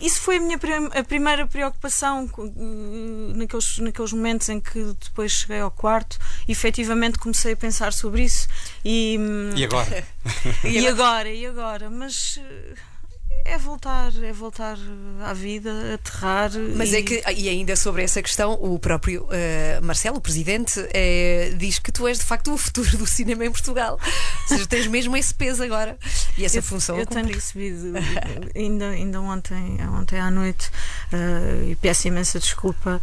isso 0.00 0.20
foi 0.20 0.36
a 0.36 0.40
minha 0.40 0.58
prim- 0.58 0.90
a 0.92 1.02
primeira 1.04 1.46
preocupação 1.46 2.28
eh, 2.38 3.36
naqueles, 3.36 3.78
naqueles 3.78 4.12
momentos 4.12 4.48
em 4.48 4.60
que 4.60 4.82
depois 5.02 5.32
cheguei 5.32 5.60
ao 5.60 5.70
quarto 5.70 6.18
e 6.48 6.52
efetivamente 6.52 7.18
comecei 7.18 7.52
a 7.52 7.56
pensar 7.56 7.92
sobre 7.92 8.22
isso 8.24 8.48
e, 8.84 9.16
hum, 9.18 9.50
E 9.56 9.64
agora? 9.64 10.06
e 10.64 10.86
agora, 10.88 11.28
e 11.30 11.46
agora, 11.46 11.90
mas 11.90 12.38
eh, 12.42 12.74
é 13.44 13.58
voltar, 13.58 14.12
é 14.22 14.32
voltar 14.32 14.76
à 15.24 15.32
vida, 15.32 15.94
aterrar. 15.94 16.50
Mas 16.76 16.92
e... 16.92 16.96
é 16.96 17.02
que, 17.02 17.22
e 17.36 17.48
ainda 17.48 17.76
sobre 17.76 18.02
essa 18.02 18.22
questão, 18.22 18.52
o 18.52 18.78
próprio 18.78 19.26
eh, 19.30 19.80
Marcelo, 19.82 20.18
o 20.18 20.20
presidente, 20.20 20.80
eh, 20.92 21.52
diz 21.56 21.78
que 21.78 21.90
tu 21.92 22.06
és 22.06 22.18
de 22.18 22.24
facto 22.24 22.52
o 22.52 22.58
futuro 22.58 22.96
do 22.98 23.06
cinema 23.06 23.44
em 23.44 23.50
Portugal. 23.50 23.98
Ou 24.42 24.48
seja, 24.48 24.66
tens 24.66 24.86
mesmo 24.86 25.16
esse 25.16 25.34
peso 25.34 25.62
agora 25.62 25.98
e 26.36 26.44
essa 26.44 26.58
eu, 26.58 26.62
função 26.62 26.98
eu 26.98 27.06
tenho 27.06 27.28
recebido 27.28 27.92
ainda, 28.54 28.88
ainda 28.90 29.20
ontem, 29.20 29.78
ontem 29.88 30.18
à 30.18 30.30
noite 30.30 30.70
eh, 31.12 31.70
e 31.70 31.76
peço 31.76 32.08
imensa 32.08 32.38
desculpa 32.38 33.00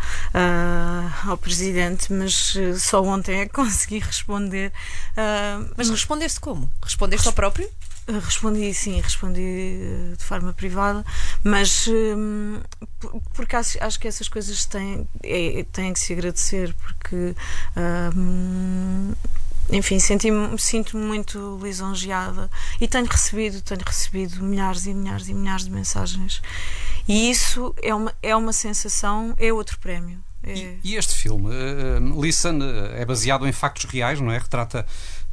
ao 1.26 1.38
Presidente, 1.38 2.12
mas 2.12 2.56
só 2.80 3.04
ontem 3.04 3.42
é 3.42 3.46
que 3.46 3.54
consegui 3.54 4.00
responder. 4.00 4.72
Mas 5.76 5.90
respondeste 5.90 6.40
como? 6.40 6.72
Respondeste 6.84 7.28
ao 7.28 7.34
próprio? 7.34 7.70
Respondi 8.08 8.74
sim, 8.74 9.02
respondi 9.02 9.42
uh, 10.12 10.16
de 10.16 10.24
forma 10.24 10.54
privada, 10.54 11.06
mas 11.44 11.88
hum, 11.90 12.60
por- 13.00 13.22
porque 13.34 13.56
acho, 13.56 14.00
que 14.00 14.08
essas 14.08 14.30
coisas 14.30 14.66
têm, 14.66 15.06
é- 15.24 15.66
têm 15.74 15.92
que 15.92 16.00
se 16.00 16.14
agradecer, 16.14 16.74
porque 16.76 17.36
hum, 18.16 19.14
enfim, 19.70 20.00
senti-me- 20.00 20.58
sinto-me 20.58 21.04
muito 21.06 21.60
lisonjeada 21.62 22.50
e 22.80 22.88
tenho 22.88 23.06
recebido, 23.06 23.62
tenho 23.62 23.82
recebido 23.86 24.42
milhares 24.42 24.86
e 24.86 24.94
milhares 24.94 25.28
e 25.28 25.34
milhares 25.34 25.66
de 25.66 25.72
mensagens. 25.72 26.42
E 27.08 27.30
isso 27.30 27.76
é 27.82 27.94
uma, 27.94 28.14
é 28.24 28.34
uma 28.36 28.54
sensação, 28.54 29.34
é 29.38 29.52
outro 29.52 29.78
prémio. 29.80 30.20
É- 30.44 30.76
E 30.82 30.96
este 30.96 31.14
filme, 31.16 31.48
uh, 31.50 32.26
é 32.96 33.04
baseado 33.04 33.46
em 33.46 33.52
factos 33.52 33.84
reais, 33.92 34.22
não 34.22 34.32
é? 34.32 34.38
Retrata 34.38 34.86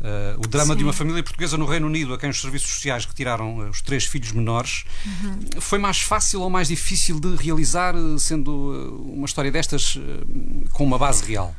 uh, 0.04 0.38
o 0.38 0.46
drama 0.46 0.74
Sim. 0.74 0.78
de 0.78 0.84
uma 0.84 0.92
família 0.92 1.22
portuguesa 1.22 1.56
no 1.56 1.64
Reino 1.64 1.86
Unido 1.86 2.12
a 2.14 2.18
quem 2.18 2.30
os 2.30 2.40
serviços 2.40 2.70
sociais 2.70 3.04
retiraram 3.06 3.58
uh, 3.58 3.70
os 3.70 3.80
três 3.80 4.04
filhos 4.04 4.32
menores. 4.32 4.84
Uhum. 5.04 5.60
Foi 5.60 5.78
mais 5.78 6.00
fácil 6.00 6.42
ou 6.42 6.50
mais 6.50 6.68
difícil 6.68 7.18
de 7.18 7.34
realizar, 7.36 7.96
uh, 7.96 8.18
sendo 8.18 9.10
uma 9.14 9.26
história 9.26 9.50
destas 9.50 9.98
com 10.72 10.84
uma 10.84 10.98
base 10.98 11.24
real? 11.24 11.54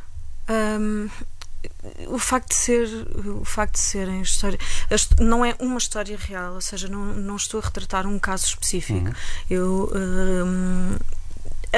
Hum, 0.49 1.09
o 2.07 2.19
facto 2.19 2.49
de 2.49 2.55
ser 2.55 2.87
o 3.25 3.43
facto 3.43 3.73
de 3.73 3.79
serem 3.79 4.21
história 4.21 4.59
não 5.19 5.43
é 5.43 5.55
uma 5.59 5.77
história 5.77 6.15
real 6.15 6.53
ou 6.53 6.61
seja 6.61 6.87
não, 6.87 7.05
não 7.15 7.35
estou 7.35 7.59
a 7.59 7.63
retratar 7.63 8.05
um 8.05 8.19
caso 8.19 8.45
específico 8.45 9.11
eu 9.49 9.91
hum, 9.95 10.95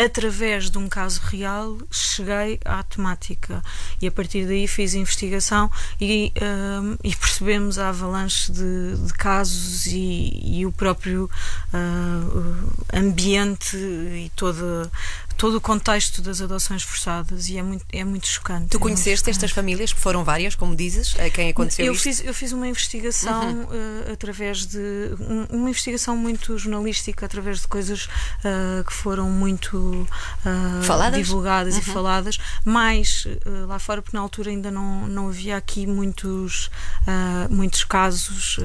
através 0.05 0.69
de 0.69 0.77
um 0.77 0.87
caso 0.87 1.21
real 1.23 1.77
cheguei 1.89 2.59
à 2.63 2.83
temática. 2.83 3.61
E 4.01 4.07
a 4.07 4.11
partir 4.11 4.45
daí 4.45 4.67
fiz 4.67 4.93
investigação 4.93 5.71
e, 5.99 6.31
hum, 6.41 6.97
e 7.03 7.15
percebemos 7.15 7.79
a 7.79 7.89
avalanche 7.89 8.51
de, 8.51 8.95
de 8.95 9.13
casos 9.13 9.87
e, 9.87 10.39
e 10.43 10.65
o 10.65 10.71
próprio 10.71 11.29
ah, 11.73 12.97
ambiente 12.97 13.77
e 13.77 14.31
todo 14.35 14.89
todo 15.37 15.57
o 15.57 15.61
contexto 15.61 16.21
das 16.21 16.41
adoções 16.41 16.81
forçadas 16.83 17.47
e 17.47 17.57
é 17.57 17.63
muito 17.63 17.85
é 17.93 18.03
muito 18.03 18.27
chocante 18.27 18.69
Tu 18.69 18.77
é 18.77 18.79
conheceste 18.79 19.29
estas 19.29 19.51
famílias, 19.51 19.93
que 19.93 19.99
foram 19.99 20.23
várias, 20.23 20.55
como 20.55 20.75
dizes, 20.75 21.15
a 21.19 21.29
quem 21.29 21.49
aconteceu 21.49 21.85
Eu 21.85 21.93
isto? 21.93 22.03
fiz, 22.03 22.23
eu 22.25 22.33
fiz 22.33 22.51
uma 22.51 22.67
investigação 22.67 23.43
Uhum. 23.53 23.67
eh, 24.07 24.11
através 24.13 24.65
de. 24.65 24.77
um- 25.19 25.45
uma 25.57 25.69
investigação 25.69 26.17
muito 26.17 26.57
jornalística, 26.57 27.25
através 27.25 27.61
de 27.61 27.67
coisas 27.67 28.09
eh, 28.43 28.83
que 28.85 28.93
foram 28.93 29.29
muito 29.29 30.07
eh, 30.45 30.83
Faladas? 30.83 31.19
divulgadas 31.19 31.75
e 31.75 31.77
Uhum. 31.77 31.83
faladas, 31.93 32.37
mais 32.65 33.25
eh, 33.27 33.49
lá 33.67 33.77
fora, 33.79 34.01
porque 34.01 34.17
na 34.17 34.23
altura 34.23 34.49
ainda 34.49 34.71
não, 34.71 35.07
não 35.07 35.27
havia 35.29 35.55
aqui 35.57 35.85
muitos, 35.85 36.69
muitos 37.49 37.83
casos. 37.83 38.59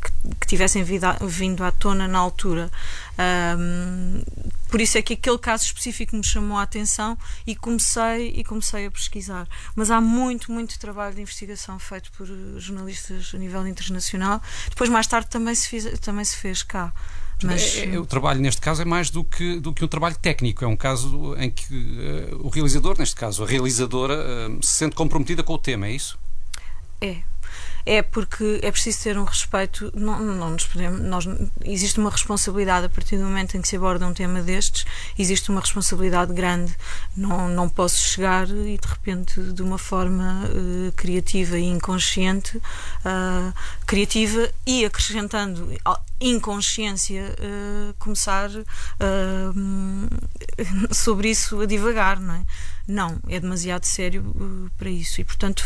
Que, 0.00 0.34
que 0.40 0.46
tivessem 0.46 0.82
vindo 0.82 1.04
à, 1.04 1.12
vindo 1.22 1.62
à 1.64 1.70
tona 1.70 2.08
na 2.08 2.18
altura. 2.18 2.70
Ahm, 3.18 4.22
por 4.70 4.80
isso 4.80 4.96
é 4.96 5.02
que 5.02 5.14
aquele 5.14 5.38
caso 5.38 5.64
específico 5.64 6.14
me 6.16 6.24
chamou 6.24 6.56
a 6.56 6.62
atenção 6.62 7.18
e 7.46 7.56
comecei 7.56 8.28
e 8.36 8.44
comecei 8.44 8.86
a 8.86 8.90
pesquisar. 8.90 9.48
Mas 9.74 9.90
há 9.90 10.00
muito, 10.00 10.52
muito 10.52 10.78
trabalho 10.78 11.14
de 11.14 11.20
investigação 11.20 11.78
feito 11.78 12.10
por 12.12 12.26
jornalistas 12.58 13.32
a 13.34 13.38
nível 13.38 13.66
internacional. 13.66 14.40
Depois, 14.68 14.88
mais 14.88 15.06
tarde, 15.06 15.28
também 15.28 15.54
se, 15.54 15.68
fiz, 15.68 15.98
também 16.00 16.24
se 16.24 16.36
fez 16.36 16.62
cá. 16.62 16.92
Mas, 17.42 17.76
É- 17.76 17.94
é- 17.94 17.98
o 17.98 18.04
trabalho 18.06 18.40
neste 18.40 18.60
caso 18.60 18.82
é 18.82 18.84
mais 18.84 19.10
do 19.10 19.24
que, 19.24 19.58
do 19.58 19.72
que 19.72 19.82
um 19.84 19.88
trabalho 19.88 20.16
técnico, 20.16 20.62
é 20.64 20.68
um 20.68 20.76
caso 20.76 21.34
em 21.38 21.50
que 21.50 21.74
uh, 21.74 22.46
o 22.46 22.50
realizador, 22.50 22.96
neste 22.98 23.16
caso 23.16 23.42
a 23.42 23.46
realizadora, 23.46 24.14
uh, 24.50 24.62
se 24.62 24.72
sente 24.72 24.94
comprometida 24.94 25.42
com 25.42 25.54
o 25.54 25.58
tema, 25.58 25.86
é 25.86 25.92
isso? 25.92 26.18
É. 27.00 27.22
É 27.84 28.02
porque 28.02 28.60
é 28.62 28.70
preciso 28.70 29.02
ter 29.02 29.18
um 29.18 29.24
respeito. 29.24 29.90
Não, 29.94 30.20
não 30.20 30.50
nos 30.50 30.64
podemos, 30.64 31.00
nós, 31.00 31.26
existe 31.64 31.98
uma 31.98 32.10
responsabilidade 32.10 32.86
a 32.86 32.88
partir 32.88 33.16
do 33.16 33.24
momento 33.24 33.56
em 33.56 33.62
que 33.62 33.68
se 33.68 33.76
aborda 33.76 34.06
um 34.06 34.14
tema 34.14 34.42
destes, 34.42 34.84
existe 35.18 35.50
uma 35.50 35.60
responsabilidade 35.60 36.32
grande. 36.32 36.76
Não, 37.16 37.48
não 37.48 37.68
posso 37.68 37.98
chegar 37.98 38.48
e 38.48 38.78
de 38.78 38.88
repente, 38.88 39.40
de 39.40 39.62
uma 39.62 39.78
forma 39.78 40.44
eh, 40.44 40.92
criativa 40.96 41.58
e 41.58 41.64
inconsciente, 41.64 42.60
ah, 43.04 43.52
criativa 43.86 44.50
e 44.66 44.84
acrescentando 44.84 45.68
inconsciência, 46.20 47.34
eh, 47.38 47.94
começar 47.98 48.50
sobre 50.92 51.30
isso 51.30 51.60
a 51.60 51.66
divagar, 51.66 52.20
não 52.20 52.34
é? 52.34 52.44
Não, 52.90 53.20
é 53.28 53.38
demasiado 53.38 53.84
sério 53.84 54.34
uh, 54.34 54.70
para 54.76 54.90
isso 54.90 55.20
e, 55.20 55.24
portanto, 55.24 55.64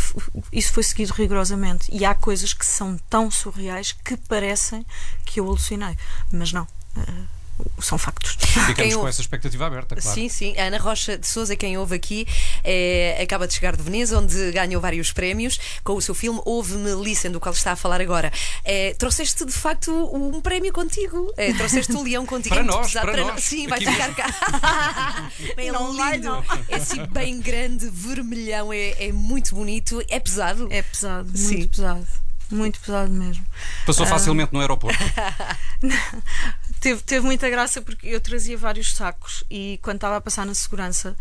isso 0.52 0.72
foi 0.72 0.82
seguido 0.82 1.14
rigorosamente. 1.14 1.88
E 1.90 2.04
há 2.04 2.14
coisas 2.14 2.52
que 2.52 2.66
são 2.66 2.98
tão 3.08 3.30
surreais 3.30 3.92
que 3.92 4.16
parecem 4.16 4.84
que 5.24 5.40
eu 5.40 5.46
alucinei, 5.46 5.96
mas 6.30 6.52
não. 6.52 6.64
uh, 6.96 7.43
são 7.80 7.96
factos. 7.98 8.32
Ficamos 8.40 8.74
Quem 8.74 8.90
com 8.92 8.98
ouve- 8.98 9.10
essa 9.10 9.20
expectativa 9.20 9.66
aberta, 9.66 9.94
claro. 9.96 10.14
Sim, 10.14 10.28
sim. 10.28 10.56
A 10.58 10.64
Ana 10.64 10.78
Rocha 10.78 11.16
de 11.18 11.26
Souza, 11.26 11.54
quem 11.56 11.76
ouve 11.78 11.94
aqui, 11.94 12.26
é, 12.62 13.18
acaba 13.22 13.46
de 13.46 13.54
chegar 13.54 13.76
de 13.76 13.82
Veneza, 13.82 14.18
onde 14.18 14.52
ganhou 14.52 14.80
vários 14.80 15.12
prémios 15.12 15.58
com 15.82 15.94
o 15.94 16.02
seu 16.02 16.14
filme 16.14 16.40
Ouve-me 16.44 16.92
Listen, 17.02 17.30
do 17.30 17.40
qual 17.40 17.52
está 17.54 17.72
a 17.72 17.76
falar 17.76 18.00
agora. 18.00 18.32
É, 18.64 18.94
trouxeste 18.94 19.44
de 19.44 19.52
facto 19.52 19.90
um 20.14 20.40
prémio 20.40 20.72
contigo. 20.72 21.32
É, 21.36 21.52
trouxeste 21.52 21.92
o 21.92 22.02
leão 22.02 22.24
contigo. 22.26 22.54
Para 22.54 22.64
É 22.64 22.66
muito 22.66 22.76
nós, 22.76 22.86
pesado 22.88 23.06
para 23.12 23.20
no- 23.22 23.28
nós. 23.28 23.44
Sim, 23.44 23.66
vai 23.68 23.78
Aqui 23.78 23.90
ficar 23.92 24.14
cá. 24.14 25.30
é 25.56 25.72
Não 25.72 25.96
vai, 25.96 26.14
lindo. 26.16 26.28
não. 26.28 26.44
É 26.68 26.76
assim 26.76 27.04
bem 27.06 27.40
grande, 27.40 27.88
vermelhão, 27.90 28.72
é, 28.72 29.06
é 29.08 29.12
muito 29.12 29.54
bonito. 29.54 30.02
É 30.08 30.18
pesado. 30.20 30.68
É 30.70 30.82
pesado, 30.82 31.26
muito 31.26 31.38
Sim. 31.38 31.66
pesado. 31.68 32.06
Muito 32.50 32.78
pesado 32.78 33.10
mesmo. 33.10 33.44
Passou 33.86 34.04
Ah. 34.04 34.08
facilmente 34.10 34.52
no 34.52 34.60
aeroporto. 34.60 34.98
Teve, 36.84 37.00
teve 37.00 37.24
muita 37.24 37.48
graça 37.48 37.80
porque 37.80 38.06
eu 38.08 38.20
trazia 38.20 38.58
vários 38.58 38.94
sacos 38.94 39.42
e 39.50 39.80
quando 39.82 39.94
estava 39.96 40.18
a 40.18 40.20
passar 40.20 40.44
na 40.44 40.52
segurança 40.52 41.16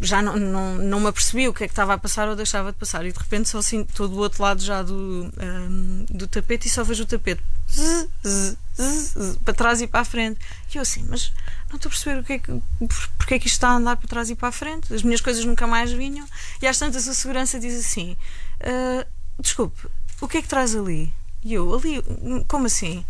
já 0.00 0.20
não, 0.20 0.36
não, 0.36 0.74
não 0.74 1.00
me 1.00 1.06
apercebia 1.06 1.48
o 1.48 1.54
que 1.54 1.64
é 1.64 1.66
que 1.66 1.72
estava 1.72 1.94
a 1.94 1.98
passar 1.98 2.28
ou 2.28 2.36
deixava 2.36 2.70
de 2.72 2.76
passar. 2.78 3.02
E 3.06 3.10
de 3.10 3.18
repente 3.18 3.48
só 3.48 3.56
assim, 3.56 3.86
estou 3.88 4.06
do 4.06 4.18
outro 4.18 4.42
lado 4.42 4.60
já 4.60 4.82
do, 4.82 5.32
ahm, 5.38 6.04
do 6.10 6.26
tapete 6.26 6.68
e 6.68 6.70
só 6.70 6.84
vejo 6.84 7.04
o 7.04 7.06
tapete 7.06 7.42
zzz, 7.70 8.06
zzz, 8.22 8.56
zzz, 8.76 9.36
para 9.42 9.54
trás 9.54 9.80
e 9.80 9.86
para 9.86 10.00
a 10.00 10.04
frente. 10.04 10.38
E 10.74 10.76
eu 10.76 10.82
assim, 10.82 11.06
mas 11.08 11.32
não 11.70 11.76
estou 11.76 11.88
a 11.88 11.92
perceber 11.92 12.20
o 12.20 12.24
que 12.24 12.32
é 12.34 12.38
que, 12.38 12.52
por- 12.86 13.08
porque 13.16 13.32
é 13.34 13.38
que 13.38 13.46
isto 13.46 13.54
está 13.56 13.68
a 13.70 13.76
andar 13.76 13.96
para 13.96 14.06
trás 14.08 14.28
e 14.28 14.34
para 14.34 14.48
a 14.48 14.52
frente. 14.52 14.92
As 14.92 15.02
minhas 15.02 15.22
coisas 15.22 15.42
nunca 15.46 15.66
mais 15.66 15.90
vinham. 15.90 16.26
E 16.60 16.66
às 16.66 16.78
tantas 16.78 17.08
a 17.08 17.14
segurança 17.14 17.58
diz 17.58 17.80
assim: 17.80 18.14
"Ah, 18.60 19.06
desculpe, 19.38 19.86
o 20.20 20.28
que 20.28 20.36
é 20.36 20.42
que 20.42 20.48
traz 20.48 20.76
ali? 20.76 21.10
E 21.42 21.54
eu, 21.54 21.74
ali, 21.74 22.04
como 22.46 22.66
assim? 22.66 23.06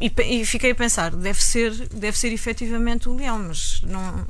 E, 0.00 0.12
e 0.22 0.44
fiquei 0.44 0.72
a 0.72 0.74
pensar, 0.74 1.10
deve 1.14 1.42
ser, 1.42 1.72
deve 1.88 2.18
ser 2.18 2.32
efetivamente 2.32 3.08
o 3.08 3.14
leão, 3.14 3.38
mas 3.38 3.80
não. 3.82 4.26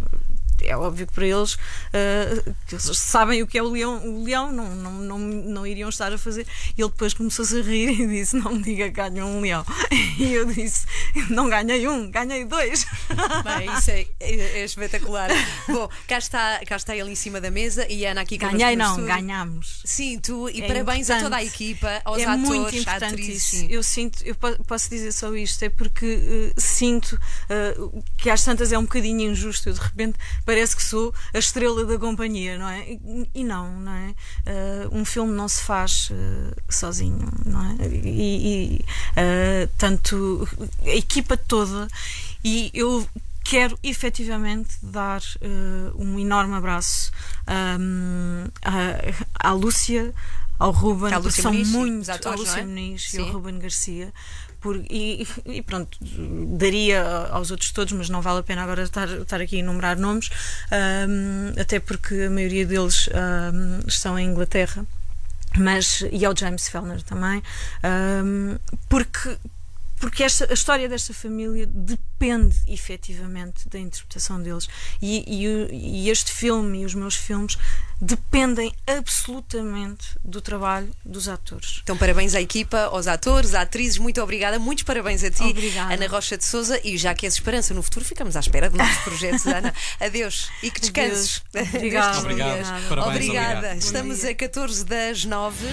É 0.62 0.76
óbvio 0.76 1.06
que 1.06 1.12
para 1.12 1.26
eles, 1.26 1.58
ah, 1.92 2.52
que 2.66 2.74
eles 2.74 2.98
sabem 2.98 3.42
o 3.42 3.46
que 3.46 3.58
é 3.58 3.62
o 3.62 3.68
leão, 3.68 4.04
o 4.04 4.24
leão 4.24 4.50
não, 4.50 4.74
não, 4.74 4.92
não, 4.92 5.18
não 5.18 5.66
iriam 5.66 5.88
estar 5.88 6.12
a 6.12 6.18
fazer. 6.18 6.46
E 6.76 6.80
ele 6.80 6.90
depois 6.90 7.12
começou-se 7.12 7.58
a 7.58 7.62
rir 7.62 8.00
e 8.00 8.06
disse: 8.06 8.36
Não 8.36 8.52
me 8.52 8.62
diga 8.62 8.86
que 8.86 8.92
ganhou 8.92 9.28
um 9.28 9.40
leão. 9.40 9.64
E 10.18 10.32
eu 10.32 10.46
disse: 10.46 10.86
Não 11.28 11.48
ganhei 11.48 11.86
um, 11.86 12.10
ganhei 12.10 12.44
dois. 12.44 12.86
Bem, 13.44 13.72
isso 13.78 13.90
é, 13.90 14.06
é- 14.20 14.60
é 14.60 14.64
espetacular. 14.64 15.30
Bom, 15.68 15.88
cá 16.06 16.18
está, 16.18 16.60
cá 16.66 16.76
está 16.76 16.96
ele 16.96 17.10
em 17.10 17.14
cima 17.14 17.40
da 17.40 17.50
mesa 17.50 17.86
e 17.90 18.06
a 18.06 18.12
Ana 18.12 18.20
aqui 18.22 18.36
Ganhei, 18.36 18.76
não, 18.76 19.04
ganhámos. 19.04 19.80
Sim, 19.84 20.18
tu, 20.18 20.48
e 20.50 20.62
É 20.62 20.66
parabéns 20.66 21.10
a 21.10 21.20
toda 21.20 21.36
a 21.36 21.42
importante. 21.42 21.64
equipa, 21.70 22.00
aos 22.04 22.18
é 22.18 22.24
atores, 22.24 22.40
muito 22.48 22.76
importante 22.76 23.12
atrizes. 23.14 23.36
isso. 23.52 23.56
sim. 23.56 23.66
Eu 23.70 23.82
sinto, 23.82 24.22
eu 24.24 24.34
po- 24.34 24.64
posso 24.64 24.88
dizer 24.90 25.12
só 25.12 25.34
isto, 25.34 25.62
é 25.62 25.68
porque 25.68 26.06
eh, 26.06 26.60
sinto 26.60 27.18
eh, 27.48 27.76
que 28.18 28.30
às 28.30 28.42
tantas 28.44 28.72
é 28.72 28.78
um 28.78 28.82
bocadinho 28.82 29.30
injusto. 29.30 29.68
Eu 29.68 29.72
de 29.74 29.80
repente 29.80 30.18
parece 30.44 30.76
que 30.76 30.82
sou 30.82 31.14
a 31.34 31.38
estrela 31.38 31.84
da 31.84 31.98
companhia, 31.98 32.58
não 32.58 32.68
é? 32.68 32.80
E, 32.90 33.30
e 33.36 33.44
não, 33.44 33.80
não 33.80 33.92
é? 33.92 34.14
Eh, 34.46 34.88
um 34.92 35.04
filme 35.04 35.32
não 35.32 35.48
se 35.48 35.62
faz 35.62 36.10
sozinho, 36.68 37.28
não 37.44 37.60
é? 37.72 37.86
E, 37.88 38.80
e, 38.80 38.84
tanto 39.78 40.48
a 40.84 40.90
equipa 40.90 41.36
toda 41.36 41.88
e 42.44 42.70
eu 42.74 43.06
quero 43.44 43.78
efetivamente 43.82 44.70
dar 44.82 45.22
eh, 45.40 45.92
um 45.96 46.18
enorme 46.18 46.54
abraço 46.54 47.12
ahm, 47.46 48.48
à, 48.62 49.50
à 49.50 49.52
Lúcia, 49.52 50.12
ao 50.58 50.70
Ruben, 50.72 51.12
À 51.12 51.20
porque 51.20 51.28
Lúcia 51.28 51.42
são 51.42 51.52
Muniz, 51.52 51.68
muito 51.68 52.10
atores, 52.10 52.40
à 52.40 52.42
Lúcia 52.42 52.60
é? 52.60 52.64
Muniz 52.64 53.04
e 53.04 53.10
Sim. 53.10 53.18
ao 53.20 53.32
Ruben 53.32 53.58
Garcia. 53.58 54.12
Por, 54.60 54.76
e, 54.90 55.28
e 55.44 55.62
pronto, 55.62 55.96
daria 56.58 57.04
aos 57.30 57.50
outros 57.52 57.70
todos, 57.70 57.92
mas 57.92 58.08
não 58.08 58.20
vale 58.20 58.40
a 58.40 58.42
pena 58.42 58.62
agora 58.64 58.82
estar, 58.82 59.08
estar 59.08 59.40
aqui 59.40 59.56
a 59.56 59.58
enumerar 59.60 59.96
nomes, 59.96 60.28
ahm, 60.72 61.52
até 61.60 61.78
porque 61.78 62.22
a 62.22 62.30
maioria 62.30 62.66
deles 62.66 63.08
ahm, 63.14 63.86
estão 63.86 64.18
em 64.18 64.26
Inglaterra 64.28 64.84
mas 65.58 66.04
e 66.12 66.24
ao 66.26 66.36
James 66.36 66.68
Fellner 66.68 67.00
também, 67.02 67.42
ahm, 67.82 68.56
porque 68.90 69.38
porque 69.98 70.22
esta, 70.22 70.50
a 70.50 70.54
história 70.54 70.88
desta 70.88 71.14
família 71.14 71.66
depende 71.66 72.56
efetivamente 72.68 73.68
da 73.68 73.78
interpretação 73.78 74.42
deles 74.42 74.68
e, 75.00 75.24
e, 75.26 76.04
e 76.06 76.10
este 76.10 76.32
filme 76.32 76.80
e 76.80 76.84
os 76.84 76.94
meus 76.94 77.14
filmes 77.14 77.56
dependem 78.00 78.74
absolutamente 78.86 80.06
do 80.22 80.40
trabalho 80.40 80.90
dos 81.04 81.28
atores. 81.28 81.80
Então, 81.82 81.96
parabéns 81.96 82.34
à 82.34 82.40
equipa, 82.40 82.84
aos 82.84 83.06
atores, 83.06 83.54
às 83.54 83.66
atrizes, 83.66 83.98
muito 83.98 84.22
obrigada. 84.22 84.58
Muitos 84.58 84.84
parabéns 84.84 85.24
a 85.24 85.30
ti, 85.30 85.42
Obrigada. 85.42 85.94
Ana 85.94 86.06
Rocha 86.06 86.36
de 86.36 86.44
Souza. 86.44 86.80
E 86.84 86.96
já 86.96 87.14
que 87.14 87.26
és 87.26 87.34
esperança 87.34 87.74
no 87.74 87.82
futuro, 87.82 88.04
ficamos 88.04 88.36
à 88.36 88.40
espera 88.40 88.70
de 88.70 88.76
novos 88.76 88.96
projetos, 88.98 89.46
Ana. 89.48 89.74
Adeus 90.00 90.50
e 90.62 90.70
que 90.70 90.80
descanses. 90.80 91.42
Adeus. 91.54 91.74
Obrigada. 91.74 92.18
Obrigado. 92.18 92.88
Parabéns, 92.88 93.14
Obrigada. 93.16 93.58
obrigado. 93.58 93.78
Estamos 93.78 94.24
a 94.24 94.34
14 94.34 94.84
das 94.84 95.24
9. 95.24 95.66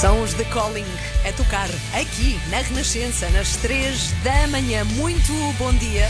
São 0.00 0.22
os 0.22 0.32
The 0.34 0.44
Calling 0.44 0.86
a 1.28 1.32
tocar 1.32 1.68
aqui 1.92 2.38
na 2.50 2.58
Renascença, 2.58 3.28
nas 3.30 3.56
3 3.56 4.12
da 4.22 4.46
manhã. 4.46 4.84
Muito 4.84 5.32
bom 5.58 5.74
dia. 5.74 6.08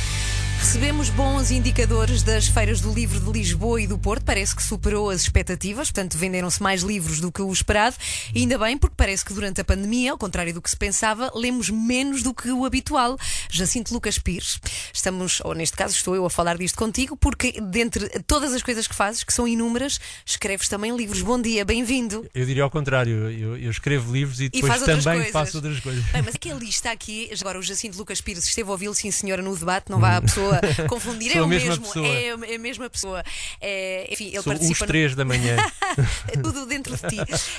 Recebemos 0.58 1.08
bons 1.08 1.52
indicadores 1.52 2.22
das 2.24 2.48
feiras 2.48 2.80
do 2.80 2.92
livro 2.92 3.20
de 3.20 3.30
Lisboa 3.30 3.80
e 3.80 3.86
do 3.86 3.96
Porto. 3.96 4.24
Parece 4.24 4.54
que 4.56 4.62
superou 4.62 5.08
as 5.08 5.22
expectativas, 5.22 5.90
portanto, 5.90 6.18
venderam-se 6.18 6.60
mais 6.60 6.82
livros 6.82 7.20
do 7.20 7.30
que 7.30 7.40
o 7.40 7.50
esperado. 7.50 7.94
E 8.34 8.40
ainda 8.40 8.58
bem, 8.58 8.76
porque 8.76 8.94
parece 8.96 9.24
que 9.24 9.32
durante 9.32 9.60
a 9.60 9.64
pandemia, 9.64 10.10
ao 10.10 10.18
contrário 10.18 10.52
do 10.52 10.60
que 10.60 10.68
se 10.68 10.76
pensava, 10.76 11.30
lemos 11.34 11.70
menos 11.70 12.22
do 12.22 12.34
que 12.34 12.50
o 12.50 12.66
habitual. 12.66 13.16
Jacinto 13.48 13.94
Lucas 13.94 14.18
Pires. 14.18 14.60
Estamos, 14.92 15.40
ou 15.44 15.54
neste 15.54 15.76
caso, 15.76 15.94
estou 15.94 16.14
eu 16.16 16.26
a 16.26 16.30
falar 16.30 16.58
disto 16.58 16.76
contigo, 16.76 17.16
porque 17.16 17.60
dentre 17.60 18.08
todas 18.26 18.52
as 18.52 18.62
coisas 18.62 18.86
que 18.86 18.94
fazes, 18.94 19.22
que 19.22 19.32
são 19.32 19.46
inúmeras, 19.46 20.00
escreves 20.26 20.68
também 20.68 20.94
livros. 20.94 21.22
Bom 21.22 21.40
dia, 21.40 21.64
bem-vindo. 21.64 22.28
Eu 22.34 22.44
diria 22.44 22.64
ao 22.64 22.70
contrário, 22.70 23.30
eu, 23.30 23.56
eu 23.56 23.70
escrevo 23.70 24.12
livros 24.12 24.40
e 24.40 24.48
depois 24.48 24.80
outras 24.80 25.04
também 25.04 25.20
coisas. 25.20 25.32
faço 25.32 25.56
outras 25.56 25.80
coisas. 25.80 26.04
Bem, 26.06 26.22
mas 26.22 26.34
que 26.34 26.50
a 26.50 26.54
lista 26.54 26.90
aqui, 26.90 27.30
agora 27.40 27.58
o 27.58 27.62
Jacinto 27.62 27.96
Lucas 27.96 28.20
Pires 28.20 28.44
esteve 28.44 28.68
a 28.68 28.72
ouvi-lo, 28.72 28.94
sim 28.94 29.10
senhora, 29.10 29.40
no 29.40 29.56
debate, 29.56 29.88
não 29.88 30.00
vá 30.00 30.16
a 30.16 30.20
pessoa 30.28 30.47
confundir, 30.88 31.32
Sou 31.32 31.40
é 31.40 31.44
o 31.44 31.48
mesmo, 31.48 31.78
pessoa. 31.86 32.06
é 32.06 32.32
a- 32.32 32.52
é 32.52 32.54
a 32.56 32.58
mesma 32.58 32.90
pessoa. 32.90 33.22
É, 33.60 34.08
enfim, 34.12 34.26
ele 34.28 34.42
Sou 34.42 34.52
os 34.52 34.58
participa. 34.58 34.84
no- 34.84 34.86
três 34.88 35.14
da 35.14 35.24
manhã. 35.24 35.56
É 36.28 36.36
tudo 36.36 36.66
dentro 36.66 36.96
de 36.96 37.02
ti. 37.08 37.16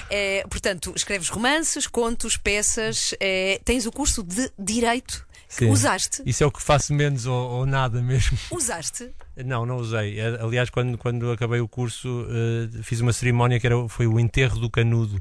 É, 0.10 0.43
portanto, 0.49 0.93
escreves 0.95 1.30
romances, 1.30 1.88
contos, 1.88 2.38
peças, 2.38 3.13
é, 3.19 3.60
tens 3.65 3.86
o 3.86 3.91
curso 3.91 4.23
de 4.23 4.49
Direito. 4.58 5.28
Sim. 5.47 5.69
Usaste? 5.71 6.21
Isso 6.28 6.43
é 6.43 6.45
o 6.45 6.52
que 6.52 6.62
faço 6.62 6.93
menos 6.93 7.25
ou, 7.25 7.34
ou 7.49 7.65
nada 7.65 8.02
mesmo. 8.04 8.38
Usaste? 8.52 9.10
Não, 9.43 9.65
não 9.65 9.78
usei. 9.78 10.19
Eh, 10.19 10.38
Aliás, 10.39 10.69
quando, 10.69 10.95
quando 10.95 11.32
acabei 11.32 11.60
o 11.60 11.67
curso, 11.67 12.28
eh, 12.30 12.84
fiz 12.84 12.99
uma 12.99 13.12
cerimónia 13.12 13.60
que 13.60 13.65
era, 13.65 13.89
foi 13.89 14.06
o 14.06 14.19
enterro 14.19 14.60
do 14.60 14.69
canudo. 14.69 15.19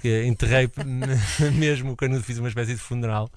Que 0.00 0.24
enterrei 0.26 0.70
mesmo 1.54 1.92
o 1.92 1.96
canudo, 1.96 2.22
fiz 2.22 2.38
uma 2.38 2.48
espécie 2.48 2.74
de 2.74 2.80
funeral. 2.80 3.28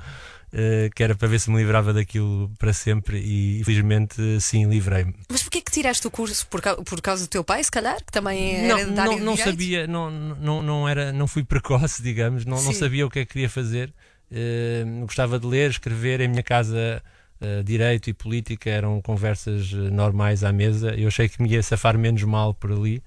Eh, 0.53 0.89
que 0.95 1.03
era 1.03 1.13
para 1.13 1.27
ver 1.27 1.39
se 1.39 1.51
me 1.51 1.57
livrava 1.57 1.91
daquilo 1.93 2.49
para 2.57 2.71
sempre 2.71 3.19
e 3.19 3.59
infelizmente 3.59 4.15
sim, 4.39 4.65
livrei-me. 4.65 5.13
Mas 5.29 5.43
porquê 5.43 5.61
que 5.61 5.71
tiraste 5.71 6.07
o 6.07 6.11
curso? 6.11 6.47
Por, 6.47 6.61
por 6.85 7.01
causa 7.01 7.25
do 7.25 7.29
teu 7.29 7.43
pai, 7.43 7.63
se 7.63 7.71
calhar? 7.71 7.97
Que 7.97 8.11
também 8.11 8.55
era 8.55 8.85
não, 8.85 9.01
área 9.01 9.17
não, 9.17 9.25
não 9.25 9.37
sabia, 9.37 9.87
não, 9.87 10.09
não, 10.09 10.61
não, 10.61 10.89
era, 10.89 11.11
não 11.11 11.27
fui 11.27 11.43
precoce, 11.43 12.01
digamos, 12.03 12.45
não, 12.45 12.61
não 12.61 12.73
sabia 12.73 13.05
o 13.05 13.09
que 13.09 13.19
é 13.19 13.25
que 13.25 13.33
queria 13.33 13.49
fazer. 13.49 13.93
Eh, 14.31 14.85
gostava 15.01 15.39
de 15.39 15.45
ler, 15.45 15.69
escrever. 15.69 16.21
Em 16.21 16.29
minha 16.29 16.43
casa, 16.43 17.03
eh, 17.41 17.63
direito 17.63 18.09
e 18.09 18.13
política 18.13 18.69
eram 18.69 19.01
conversas 19.01 19.71
normais 19.71 20.43
à 20.43 20.53
mesa. 20.53 20.95
Eu 20.95 21.09
achei 21.09 21.27
que 21.27 21.41
me 21.41 21.49
ia 21.49 21.61
safar 21.61 21.97
menos 21.97 22.23
mal 22.23 22.53
por 22.53 22.71
ali. 22.71 23.03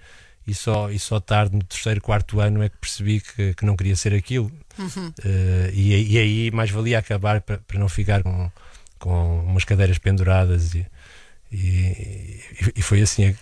E 0.47 0.55
só, 0.55 0.91
e 0.91 0.99
só 0.99 1.21
tarde, 1.21 1.55
no 1.57 1.63
terceiro, 1.63 2.01
quarto 2.01 2.41
ano, 2.41 2.63
é 2.63 2.69
que 2.69 2.77
percebi 2.79 3.21
que, 3.21 3.55
que 3.55 3.65
não 3.65 3.77
queria 3.77 3.95
ser 3.95 4.13
aquilo. 4.15 4.51
Uhum. 4.79 5.13
Eh, 5.25 5.71
e, 5.75 5.95
aí- 5.95 6.09
e 6.13 6.19
aí 6.19 6.51
mais 6.51 6.71
valia 6.71 6.99
acabar 6.99 7.41
para, 7.41 7.59
para 7.59 7.79
não 7.79 7.89
ficar 7.89 8.23
com, 8.23 8.51
com 8.99 9.41
umas 9.45 9.65
cadeiras 9.65 9.99
penduradas. 9.99 10.75
E, 10.75 10.87
e, 11.53 12.41
e 12.77 12.83
foi 12.83 13.03
assim. 13.03 13.35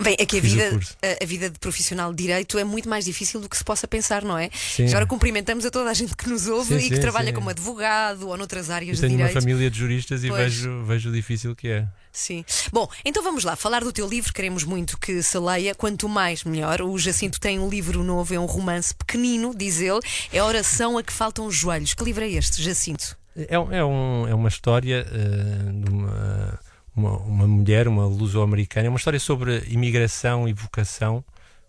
Bem, 0.00 0.16
é 0.18 0.26
que 0.26 0.36
a 0.38 0.40
vida, 0.40 0.80
a, 1.02 1.24
a 1.24 1.26
vida 1.26 1.48
de 1.50 1.58
profissional 1.58 2.12
de 2.12 2.22
direito 2.22 2.58
é 2.58 2.64
muito 2.64 2.88
mais 2.88 3.04
difícil 3.04 3.40
do 3.40 3.48
que 3.48 3.56
se 3.56 3.64
possa 3.64 3.88
pensar, 3.88 4.22
não 4.22 4.36
é? 4.36 4.50
Sim. 4.52 4.86
Já 4.86 4.96
agora 4.98 5.06
cumprimentamos 5.06 5.64
a 5.64 5.70
toda 5.70 5.90
a 5.90 5.94
gente 5.94 6.14
que 6.14 6.28
nos 6.28 6.46
ouve 6.46 6.78
Sim, 6.78 6.86
e 6.86 6.88
que 6.90 6.96
sim, 6.96 7.00
trabalha 7.00 7.28
sim. 7.28 7.34
como 7.34 7.48
advogado 7.50 8.28
ou 8.28 8.36
noutras 8.36 8.70
áreas 8.70 8.90
Eu 8.90 8.94
de 8.96 9.00
tenho 9.02 9.12
uma 9.20 9.26
direito. 9.28 9.40
família 9.42 9.70
de 9.70 9.78
juristas 9.78 10.22
e 10.24 10.28
Pois. 10.28 10.54
vejo, 10.54 10.84
vejo 10.84 11.08
o 11.08 11.12
difícil 11.12 11.54
que 11.56 11.68
é. 11.68 11.86
Sim. 12.12 12.44
Bom, 12.72 12.88
então 13.04 13.22
vamos 13.22 13.44
lá, 13.44 13.56
falar 13.56 13.84
do 13.84 13.92
teu 13.92 14.08
livro, 14.08 14.32
queremos 14.32 14.64
muito 14.64 14.98
que 14.98 15.22
se 15.22 15.38
leia, 15.38 15.74
quanto 15.74 16.08
mais 16.08 16.44
melhor. 16.44 16.80
O 16.82 16.98
Jacinto 16.98 17.38
tem 17.38 17.58
um 17.58 17.68
livro 17.68 18.02
novo, 18.02 18.32
é 18.34 18.38
um 18.40 18.46
romance 18.46 18.94
pequenino, 18.94 19.54
diz 19.54 19.80
ele, 19.80 20.00
é 20.32 20.38
a 20.38 20.44
oração 20.46 20.96
a 20.96 21.02
que 21.02 21.12
faltam 21.12 21.46
os 21.46 21.54
joelhos. 21.54 21.92
Que 21.94 22.02
livro 22.04 22.24
é 22.24 22.28
este, 22.28 22.62
Jacinto? 22.62 23.16
É, 23.36 23.54
é, 23.54 23.84
um, 23.84 24.26
é 24.26 24.34
uma 24.34 24.48
história 24.48 25.06
eh, 25.12 25.72
de 25.84 25.90
uma, 25.90 26.58
uma, 26.96 27.16
uma 27.18 27.46
mulher, 27.46 27.86
uma 27.86 28.06
luso-americana. 28.06 28.86
É 28.86 28.88
uma 28.88 28.96
história 28.98 29.20
sobre 29.20 29.58
imigração 29.68 30.48
e 30.48 30.52
vocação. 30.52 31.22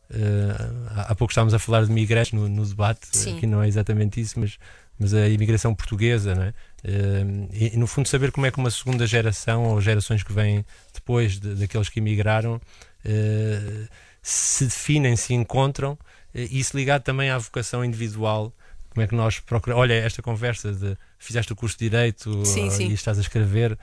Eh, 0.10 0.56
há 0.96 1.12
há 1.12 1.16
pouco 1.16 1.32
estávamos 1.32 1.54
a 1.54 1.60
falar 1.60 1.86
de 1.86 1.92
migrantes 1.92 2.32
no, 2.32 2.48
no 2.48 2.66
debate, 2.66 3.08
Sim. 3.12 3.36
aqui 3.38 3.46
não 3.46 3.62
é 3.62 3.68
exatamente 3.68 4.22
isso, 4.22 4.40
mas, 4.40 4.58
mas 4.98 5.14
a 5.14 5.28
imigração 5.28 5.76
portuguesa, 5.76 6.34
não 6.34 6.44
é? 6.44 6.54
Eh, 6.84 7.72
e, 7.74 7.78
no 7.78 7.86
fundo 7.88 8.08
saber 8.08 8.32
como 8.32 8.46
é 8.46 8.52
que 8.52 8.58
uma 8.58 8.72
segunda 8.72 9.06
geração 9.06 9.66
ou 9.66 9.82
gerações 9.82 10.24
que 10.24 10.32
vêm 10.32 10.66
depois 10.94 11.38
de- 11.40 11.56
daqueles 11.56 11.90
que 11.90 12.00
imigraram 12.00 12.62
eh, 13.04 13.88
se 14.22 14.66
definem, 14.66 15.16
se 15.16 15.34
encontram 15.34 15.98
eh, 16.34 16.48
e 16.50 16.60
isso 16.60 16.76
ligado 16.78 17.04
também 17.04 17.30
à 17.30 17.38
vocação 17.38 17.84
individual 17.84 18.54
como 18.90 19.04
é 19.04 19.08
que 19.08 19.16
nós 19.16 19.40
procuramos 19.40 19.82
olha 19.84 19.94
esta 19.94 20.22
conversa 20.22 20.72
de 20.74 20.98
fizeste 21.20 21.52
o 21.54 21.56
curso 21.56 21.78
de 21.78 21.90
Direito 21.90 22.46
Sim, 22.46 22.68
eh, 22.68 22.72
sim. 22.72 22.88
e 22.90 22.94
estás 22.94 23.18
a 23.18 23.22
escrever 23.22 23.74
eh, 23.74 23.78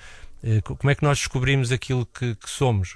como 0.63 0.91
é 0.91 0.95
que 0.95 1.03
nós 1.03 1.19
descobrimos 1.19 1.73
aquilo 1.73 2.07
que, 2.07 2.35
que 2.35 2.51
somos? 2.51 2.95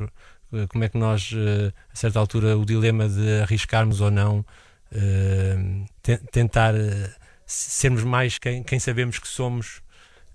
Eh, 0.53 0.67
como 0.69 0.85
é 0.85 0.89
que 0.89 0.99
nós 0.99 1.31
eh, 1.35 1.73
a 1.93 1.97
certa 1.97 2.19
altura 2.19 2.57
o 2.57 2.65
dilema 2.65 3.09
de 3.09 3.41
arriscarmos 3.43 4.01
ou 4.01 4.11
não 4.11 4.45
eh, 4.93 5.57
te- 6.03 6.19
tentar 6.31 6.75
eh, 6.75 7.11
sermos 7.47 8.05
mais 8.05 8.39
quem, 8.39 8.63
quem 8.63 8.79
sabemos 8.79 9.19
que 9.19 9.29
somos 9.29 9.81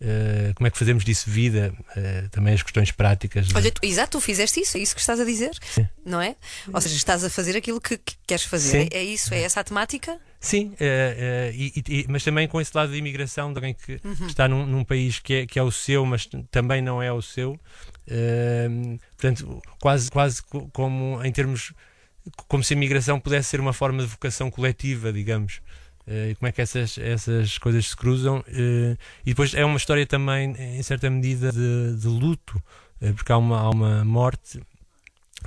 eh, 0.04 0.52
como 0.56 0.68
é 0.68 0.70
que 0.70 0.78
fazemos 0.78 1.06
disso 1.06 1.30
vida 1.30 1.74
eh, 1.96 2.26
também 2.30 2.54
as 2.54 2.62
questões 2.62 2.92
práticas 2.92 3.48
Olha, 3.56 3.72
tu, 3.72 3.80
exato, 3.86 4.18
tu 4.18 4.22
fizeste 4.22 4.60
isso, 4.60 4.78
é 4.78 4.82
isso 4.82 4.94
que 4.94 5.00
estás 5.02 5.20
a 5.20 5.24
dizer, 5.24 5.52
não 6.06 6.22
é? 6.22 6.36
Ou 6.74 6.82
seja, 6.82 6.96
estás 6.96 7.24
a 7.24 7.30
fazer 7.30 7.56
aquilo 7.56 7.80
que, 7.80 7.98
que 7.98 8.14
queres 8.28 8.44
fazer. 8.44 8.84
Sim. 8.84 8.90
É, 8.92 8.98
é 8.98 9.04
isso, 9.04 9.34
é 9.34 9.42
essa 9.42 9.62
a 9.62 9.64
temática? 9.64 10.20
Sim, 10.40 10.74
eh, 10.80 11.52
e- 11.56 11.84
e- 11.88 12.06
mas 12.10 12.22
também 12.24 12.48
com 12.50 12.60
esse 12.60 12.72
lado 12.76 12.92
de 12.92 12.98
imigração, 12.98 13.54
de 13.54 13.58
alguém 13.58 13.74
que 13.74 14.00
Uhum. 14.04 14.28
está 14.28 14.46
num, 14.48 14.66
num 14.66 14.84
país 14.84 15.20
que 15.20 15.34
é, 15.34 15.46
que 15.46 15.58
é 15.58 15.64
o 15.64 15.72
seu, 15.72 16.06
mas 16.06 16.28
também 16.52 16.82
não 16.82 17.02
é 17.02 17.12
o 17.14 17.22
seu. 17.22 17.58
Eh, 18.08 18.68
portanto, 19.18 19.62
quase, 19.80 20.12
quase 20.12 20.44
co- 20.44 20.68
como 20.74 21.24
em 21.24 21.32
termos. 21.32 21.72
como 22.48 22.64
se 22.64 22.74
a 22.74 22.78
imigração 22.78 23.20
pudesse 23.20 23.50
ser 23.50 23.60
uma 23.60 23.74
forma 23.74 24.02
de 24.02 24.08
vocação 24.08 24.50
coletiva, 24.52 25.12
digamos. 25.12 25.60
Eh, 26.08 26.32
e 26.32 26.36
como 26.36 26.48
é 26.50 26.52
que 26.52 26.62
essas, 26.62 26.98
essas 26.98 27.58
coisas 27.58 27.88
se 27.90 27.96
cruzam. 27.96 28.44
eh, 28.48 28.98
e 29.26 29.30
depois 29.32 29.54
é 29.54 29.64
uma 29.66 29.78
história 29.78 30.06
também, 30.06 30.52
em 30.78 30.84
certa 30.84 31.10
medida, 31.10 31.52
de, 31.52 31.96
de 31.98 32.08
luto, 32.08 32.62
eh, 33.02 33.12
porque 33.14 33.32
há 33.32 33.38
uma, 33.38 33.60
há 33.60 33.70
uma 33.70 34.04
morte 34.06 34.60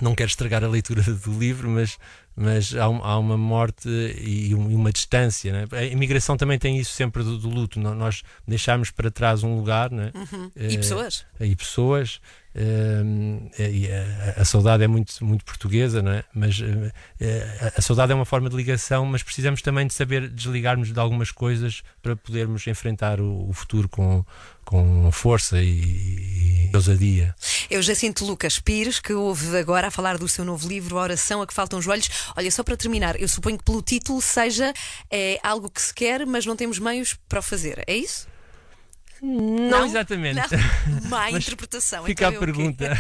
não 0.01 0.15
quero 0.15 0.29
estragar 0.29 0.63
a 0.63 0.69
leitura 0.69 1.01
do 1.25 1.39
livro, 1.39 1.71
mas, 1.71 1.97
mas 2.37 2.75
há, 2.77 2.87
um- 2.87 3.03
há 3.03 3.19
uma 3.19 3.39
morte 3.39 3.89
e, 3.89 4.55
um- 4.55 4.71
e 4.71 4.75
uma 4.75 4.93
distância. 4.93 5.51
Né? 5.53 5.65
A 5.73 5.85
imigração 5.85 6.37
também 6.37 6.59
tem 6.59 6.79
isso 6.79 6.93
sempre 6.93 7.23
do, 7.23 7.39
do 7.39 7.49
luto. 7.49 7.81
Nós 7.81 8.23
deixamos 8.47 8.91
para 8.91 9.11
trás 9.11 9.43
um 9.43 9.57
lugar 9.57 9.91
né? 9.91 10.13
Uhum. 10.15 10.51
E 10.55 10.77
pessoas? 10.77 11.25
e 11.41 11.57
pessoas. 11.57 12.21
E 13.59 13.89
a, 14.41 14.45
saudade 14.45 14.83
é 14.83 14.87
muito, 14.87 15.13
muito 15.23 15.45
portuguesa, 15.45 16.01
não 16.01 16.13
é? 16.13 16.25
mas 16.35 16.59
eh, 17.21 17.73
a, 17.77 17.83
saudade 17.83 18.13
é 18.13 18.15
uma 18.15 18.25
forma 18.25 18.49
de 18.49 18.57
ligação, 18.57 19.05
mas 19.05 19.23
precisamos 19.23 19.61
também 19.61 19.87
de 19.87 19.93
saber 19.93 20.29
desligarmos 20.29 20.93
de 20.93 20.99
algumas 20.99 21.31
coisas 21.31 21.83
para 22.03 22.17
podermos 22.17 22.67
enfrentar 22.67 23.21
o, 23.21 23.53
futuro 23.53 23.89
com, 23.89 24.25
com 24.65 25.13
força 25.13 25.63
e, 25.63 26.71
ousadia. 26.75 27.35
É 27.69 27.77
o 27.77 27.83
Jacinto 27.83 28.25
Lucas 28.25 28.59
Pires, 28.59 29.01
que 29.01 29.13
ouve 29.13 29.57
agora 29.59 29.89
a 29.89 29.91
falar 29.91 30.17
do 30.17 30.29
seu 30.29 30.45
novo 30.45 30.67
livro, 30.67 30.99
A 30.99 31.03
Oração 31.03 31.43
a 31.43 31.47
que 31.47 31.53
Faltam 31.53 31.83
Joelhos. 31.83 32.09
Olha, 32.37 32.51
só 32.51 32.63
para 32.63 32.77
terminar, 32.77 33.21
eu 33.21 33.29
suponho 33.29 33.59
que 33.59 33.65
pelo 33.65 33.83
título 33.83 34.21
seja 34.23 34.73
é, 35.11 35.39
algo 35.43 35.71
que 35.71 35.83
se 35.83 35.93
quer, 35.93 36.25
mas 36.25 36.47
não 36.47 36.57
temos 36.57 36.79
meios 36.79 37.19
para 37.29 37.41
o 37.41 37.43
fazer. 37.43 37.85
É 37.87 37.95
isso? 37.95 38.27
Não, 39.23 39.85
exatamente. 39.87 40.37
Não. 40.37 41.09
Má 41.11 41.31
interpretação. 41.31 42.05
Fica 42.05 42.29
então 42.29 42.31
a 42.31 42.37
é 42.37 42.39
pergunta. 42.39 42.91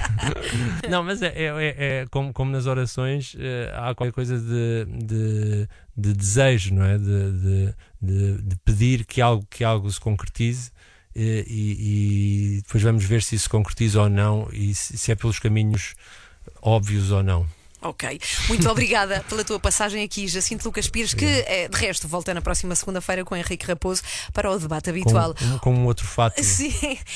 não, 0.88 1.02
mas 1.04 1.22
é, 1.22 1.26
é- 1.28 1.44
é- 1.46 1.74
é 2.02 2.06
como, 2.10 2.32
como 2.32 2.50
nas 2.50 2.66
orações 2.66 3.36
eh, 3.38 3.70
há 3.74 3.94
qualquer 3.94 4.12
coisa 4.12 4.38
de, 4.38 4.84
de, 5.04 5.68
de 5.96 6.12
desejo, 6.14 6.74
não 6.74 6.84
é? 6.84 6.96
De, 6.98 7.32
de, 7.32 7.74
de- 8.00 8.42
de 8.42 8.56
pedir 8.64 9.04
que 9.04 9.20
algo, 9.20 9.46
que 9.50 9.62
algo 9.64 9.90
se 9.90 10.00
concretize 10.00 10.70
eh, 11.14 11.44
e, 11.46 12.56
e 12.58 12.62
depois 12.62 12.82
vamos 12.82 13.04
ver 13.04 13.22
se 13.22 13.34
isso 13.34 13.44
se 13.44 13.48
concretiza 13.50 14.00
ou 14.02 14.08
não 14.08 14.48
e 14.52 14.74
se, 14.74 14.96
se 14.96 15.12
é 15.12 15.14
pelos 15.14 15.38
caminhos 15.38 15.94
óbvios 16.62 17.10
ou 17.10 17.22
não. 17.22 17.46
Ok. 17.88 18.20
Muito 18.48 18.68
obrigada 18.68 19.24
pela 19.28 19.44
tua 19.44 19.60
passagem 19.60 20.02
aqui, 20.02 20.26
Jacinto 20.26 20.64
Lucas 20.64 20.88
Pires, 20.88 21.14
que 21.14 21.24
eh, 21.24 21.68
de 21.68 21.76
resto 21.76 22.08
volta 22.08 22.34
na 22.34 22.40
próxima 22.40 22.74
segunda-feira 22.74 23.24
com 23.24 23.36
Henrique 23.36 23.66
Raposo 23.66 24.02
para 24.32 24.50
o 24.50 24.58
debate 24.58 24.90
habitual. 24.90 25.34
Com, 25.34 25.58
com 25.58 25.74
um 25.74 25.86
outro 25.86 26.06
fato. 26.06 26.42
Sim, 26.42 26.72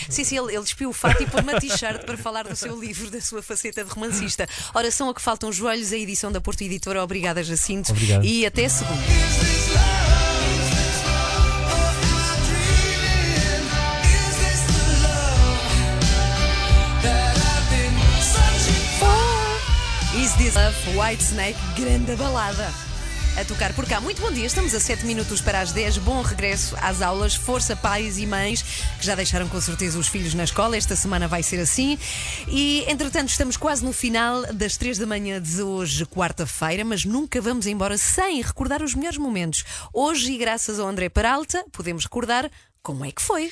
sim, 0.08 0.24
sim, 0.24 0.38
ele, 0.38 0.54
ele 0.54 0.62
despiu 0.62 0.90
o 0.90 0.92
fato 0.92 1.22
e 1.22 1.26
pôs 1.26 1.42
uma 1.42 1.58
t-shirt 1.58 2.04
para 2.04 2.16
falar 2.16 2.44
do 2.44 2.54
seu 2.54 2.78
livro, 2.78 3.10
da 3.10 3.20
sua 3.20 3.42
faceta 3.42 3.84
de 3.84 3.90
romancista. 3.90 4.46
Ora, 4.74 4.90
são 4.90 5.08
a 5.08 5.14
que 5.14 5.22
faltam 5.22 5.52
joelhos, 5.52 5.92
a 5.92 5.96
edição 5.96 6.30
da 6.30 6.40
Porto 6.40 6.62
Editora. 6.62 7.02
Obrigada, 7.02 7.42
Jacinto. 7.42 7.92
Obrigado. 7.92 8.24
E 8.24 8.44
até 8.44 8.68
segunda. 8.68 10.09
This 20.40 20.54
Love, 20.54 20.98
White 20.98 21.22
Snake, 21.22 21.58
grande 21.76 22.16
balada. 22.16 22.72
A 23.38 23.44
tocar 23.44 23.74
por 23.74 23.86
cá. 23.86 24.00
Muito 24.00 24.22
bom 24.22 24.32
dia, 24.32 24.46
estamos 24.46 24.74
a 24.74 24.80
7 24.80 25.04
minutos 25.04 25.42
para 25.42 25.60
as 25.60 25.70
10. 25.70 25.98
Bom 25.98 26.22
regresso 26.22 26.74
às 26.80 27.02
aulas. 27.02 27.34
Força, 27.34 27.76
pais 27.76 28.16
e 28.16 28.24
mães, 28.24 28.62
que 28.98 29.04
já 29.04 29.14
deixaram 29.14 29.46
com 29.50 29.60
certeza 29.60 29.98
os 29.98 30.08
filhos 30.08 30.32
na 30.32 30.44
escola. 30.44 30.78
Esta 30.78 30.96
semana 30.96 31.28
vai 31.28 31.42
ser 31.42 31.60
assim. 31.60 31.98
E, 32.48 32.86
entretanto, 32.88 33.28
estamos 33.28 33.58
quase 33.58 33.84
no 33.84 33.92
final 33.92 34.50
das 34.54 34.78
3 34.78 34.96
da 34.96 35.04
manhã 35.04 35.42
de 35.42 35.60
hoje, 35.60 36.06
quarta-feira, 36.06 36.86
mas 36.86 37.04
nunca 37.04 37.38
vamos 37.42 37.66
embora 37.66 37.98
sem 37.98 38.40
recordar 38.40 38.82
os 38.82 38.94
melhores 38.94 39.18
momentos. 39.18 39.62
Hoje, 39.92 40.32
e 40.32 40.38
graças 40.38 40.80
ao 40.80 40.88
André 40.88 41.10
Peralta, 41.10 41.62
podemos 41.70 42.04
recordar 42.04 42.50
como 42.82 43.04
é 43.04 43.12
que 43.12 43.20
foi. 43.20 43.50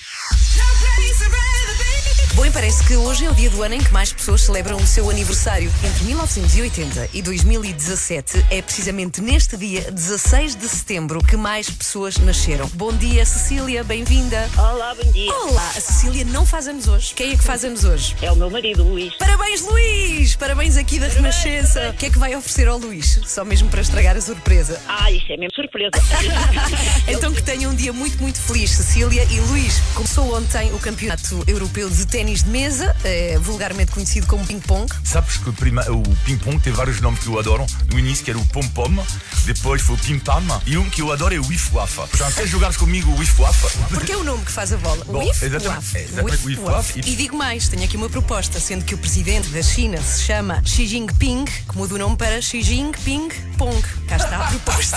Bom, 2.35 2.47
e 2.47 2.51
parece 2.51 2.85
que 2.87 2.95
hoje 2.97 3.25
é 3.25 3.31
o 3.31 3.35
dia 3.35 3.51
do 3.51 3.63
ano 3.63 3.75
em 3.75 3.81
que 3.81 3.93
mais 3.93 4.13
pessoas 4.13 4.43
celebram 4.43 4.77
o 4.77 4.87
seu 4.87 5.11
aniversário. 5.11 5.73
Entre 5.85 6.05
1980 6.05 7.11
e 7.13 7.21
2017 7.21 8.45
é 8.51 8.63
precisamente 8.63 9.21
neste 9.21 9.57
dia, 9.57 9.91
16 9.91 10.55
de 10.55 10.69
setembro, 10.69 11.21
que 11.21 11.37
mais 11.37 11.69
pessoas 11.69 12.17
nasceram. 12.19 12.69
Bom 12.75 12.93
dia, 12.93 13.25
Cecília, 13.27 13.83
bem-vinda. 13.83 14.49
Olá, 14.57 14.95
bom 14.95 15.11
dia. 15.11 15.33
Olá, 15.33 15.69
a 15.77 15.81
Cecília 15.81 16.25
não 16.27 16.47
faz 16.47 16.69
anos 16.69 16.87
hoje. 16.87 17.13
Quem 17.15 17.33
é 17.33 17.37
que 17.37 17.43
faz 17.43 17.65
anos 17.65 17.83
hoje? 17.83 18.15
É 18.23 18.31
o 18.31 18.37
meu 18.37 18.51
marido, 18.51 18.85
Luís. 18.85 19.13
Parabéns, 19.17 19.63
Luís! 19.63 20.37
Parabéns 20.37 20.77
aqui 20.77 21.01
da 21.01 21.09
Renascença. 21.09 21.91
O 21.91 21.95
que 21.95 22.07
é 22.07 22.11
que 22.11 22.19
vai 22.19 22.37
oferecer 22.37 22.69
ao 22.69 22.79
Luís? 22.79 23.21
Só 23.27 23.45
mesmo 23.45 23.69
para 23.69 23.81
estragar 23.81 24.17
a 24.17 24.21
surpresa. 24.21 24.81
Ah, 24.87 25.11
isso 25.11 25.33
é 25.33 25.37
mesmo 25.37 25.55
surpresa. 25.55 25.91
Então 27.09 27.33
que 27.33 27.43
tenha 27.43 27.69
um 27.69 27.75
dia 27.75 27.93
muito, 27.93 28.21
muito 28.21 28.39
feliz, 28.39 28.71
Cecília. 28.71 29.25
E 29.25 29.41
Luís, 29.41 29.81
começou 29.95 30.37
ontem 30.37 30.73
o 30.73 30.79
Campeonato 30.79 31.43
Europeu 31.47 31.89
de 31.89 32.07
Ténis 32.07 32.18
de 32.19 32.49
Mesa, 32.49 32.97
eh, 33.05 33.39
vulgarmente 33.41 33.93
conhecido 33.93 34.27
como 34.27 34.45
ping-pong. 34.45 34.93
Sabes 35.05 35.37
que 35.37 35.53
prima, 35.53 35.83
o 35.89 36.03
ping-pong 36.25 36.59
tem 36.59 36.73
vários 36.73 37.01
nomes 37.01 37.21
que 37.21 37.29
eu 37.29 37.39
adoro. 37.39 37.65
No 37.93 37.99
início 37.99 38.25
que 38.25 38.31
era 38.31 38.39
o 38.39 38.45
pom-pom, 38.47 39.05
depois 39.47 39.81
foi 39.81 39.95
o 39.95 39.99
pim-pam, 39.99 40.43
e 40.67 40.77
um 40.77 40.91
que 40.91 41.01
eu 41.01 41.13
adoro 41.13 41.33
é 41.33 41.39
o 41.39 41.47
wif-waf. 41.47 41.95
Portanto, 41.95 42.35
quer 42.35 42.47
jogares 42.49 42.77
comigo 42.77 43.09
o 43.13 43.19
wif-waf? 43.19 43.57
Porque 43.91 44.11
é 44.11 44.17
o 44.17 44.25
nome 44.25 44.45
que 44.45 44.51
faz 44.51 44.73
a 44.73 44.77
bola. 44.79 45.05
Bom, 45.05 45.21
Wif 45.21 45.45
exatamente, 45.45 45.69
Waf. 45.69 45.97
é 45.97 46.03
exatamente, 46.03 46.33
Wif 46.33 46.47
Wif 46.47 46.61
Waf. 46.61 46.75
Waf. 46.75 46.99
E 47.09 47.17
digo 47.17 47.37
mais, 47.37 47.69
tenho 47.69 47.85
aqui 47.85 47.97
uma 47.97 48.11
proposta, 48.11 48.59
sendo 48.59 48.85
que 48.85 48.97
o 48.97 48.99
presidente 48.99 49.49
da 49.51 49.63
China 49.63 50.03
se 50.03 50.25
chama 50.25 50.61
Xi 50.65 50.89
Jinping, 50.89 51.45
que 51.45 51.77
muda 51.77 51.95
o 51.95 51.99
nome 51.99 52.17
para 52.17 52.43
Xi 52.43 52.63
Jinping 52.63 53.29
Pong. 53.57 53.81
Cá 54.09 54.17
está 54.17 54.39
a 54.39 54.49
proposta. 54.49 54.97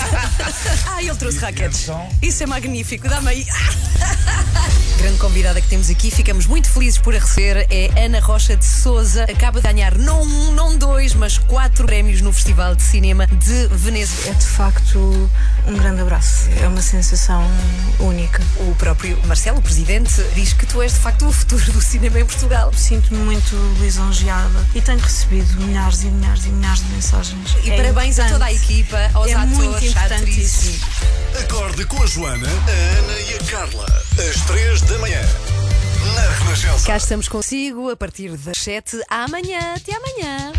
ah, 0.90 1.00
ele 1.00 1.14
trouxe 1.14 1.38
raquetes. 1.38 1.86
Isso 2.20 2.42
é 2.42 2.46
magnífico, 2.46 3.08
dá-me 3.08 3.28
aí. 3.28 3.46
Grande 5.02 5.18
convidada 5.18 5.60
que 5.60 5.66
temos 5.66 5.90
aqui, 5.90 6.12
ficamos 6.12 6.46
muito 6.46 6.70
felizes 6.70 6.96
por 6.96 7.12
a 7.12 7.18
receber, 7.18 7.66
é 7.68 7.90
Ana 8.04 8.20
Rocha 8.20 8.56
de 8.56 8.64
Souza. 8.64 9.24
Acaba 9.24 9.60
de 9.60 9.66
ganhar 9.66 9.98
não 9.98 10.22
um, 10.22 10.52
não 10.52 10.78
dois, 10.78 11.12
mas 11.12 11.38
quatro 11.38 11.84
prémios 11.86 12.20
no 12.20 12.32
Festival 12.32 12.76
de 12.76 12.84
Cinema 12.84 13.26
de 13.26 13.66
Veneza. 13.72 14.12
É 14.28 14.32
de 14.32 14.44
facto 14.46 15.28
um 15.66 15.76
grande 15.76 16.02
abraço. 16.02 16.48
É 16.62 16.68
uma 16.68 16.80
sensação 16.80 17.44
única. 17.98 18.40
O 18.60 18.76
próprio 18.76 19.18
Marcelo, 19.26 19.58
o 19.58 19.62
presidente, 19.62 20.22
diz 20.36 20.52
que 20.52 20.66
tu 20.66 20.80
és 20.80 20.92
de 20.92 21.00
facto 21.00 21.26
o 21.26 21.32
futuro 21.32 21.72
do 21.72 21.80
cinema 21.82 22.20
em 22.20 22.24
Portugal. 22.24 22.72
Sinto-me 22.72 23.18
muito 23.24 23.56
lisonjeada 23.80 24.64
e 24.72 24.80
tenho 24.80 25.00
recebido 25.00 25.60
milhares 25.62 26.04
e 26.04 26.06
milhares 26.06 26.44
e 26.46 26.48
milhares 26.50 26.78
de 26.78 26.86
mensagens. 26.92 27.56
E 27.64 27.70
É 27.72 27.76
parabéns 27.76 28.20
a 28.20 28.28
toda 28.28 28.44
a 28.44 28.52
importante. 28.52 28.72
equipa, 28.72 29.10
aos 29.14 29.26
é 29.28 29.34
atores, 29.34 29.56
muito 29.56 29.84
importante 29.84 30.14
atrizes. 30.30 30.62
isso. 30.64 30.86
Acorde 31.40 31.84
com 31.86 32.00
a 32.02 32.06
Joana, 32.06 32.46
a 32.46 32.98
Ana 32.98 33.20
e 33.20 33.34
a 33.34 33.38
Carla. 33.50 33.86
Às 34.12 34.42
3 34.42 34.82
da 34.92 34.98
manhã. 34.98 35.20
Na 36.14 36.44
Renascença. 36.44 36.86
Cá 36.86 36.96
estamos 36.98 37.26
consigo 37.26 37.90
a 37.90 37.96
partir 37.96 38.36
das 38.36 38.58
7 38.58 39.00
amanhã. 39.08 39.74
Até 39.74 39.94
amanhã. 39.94 40.52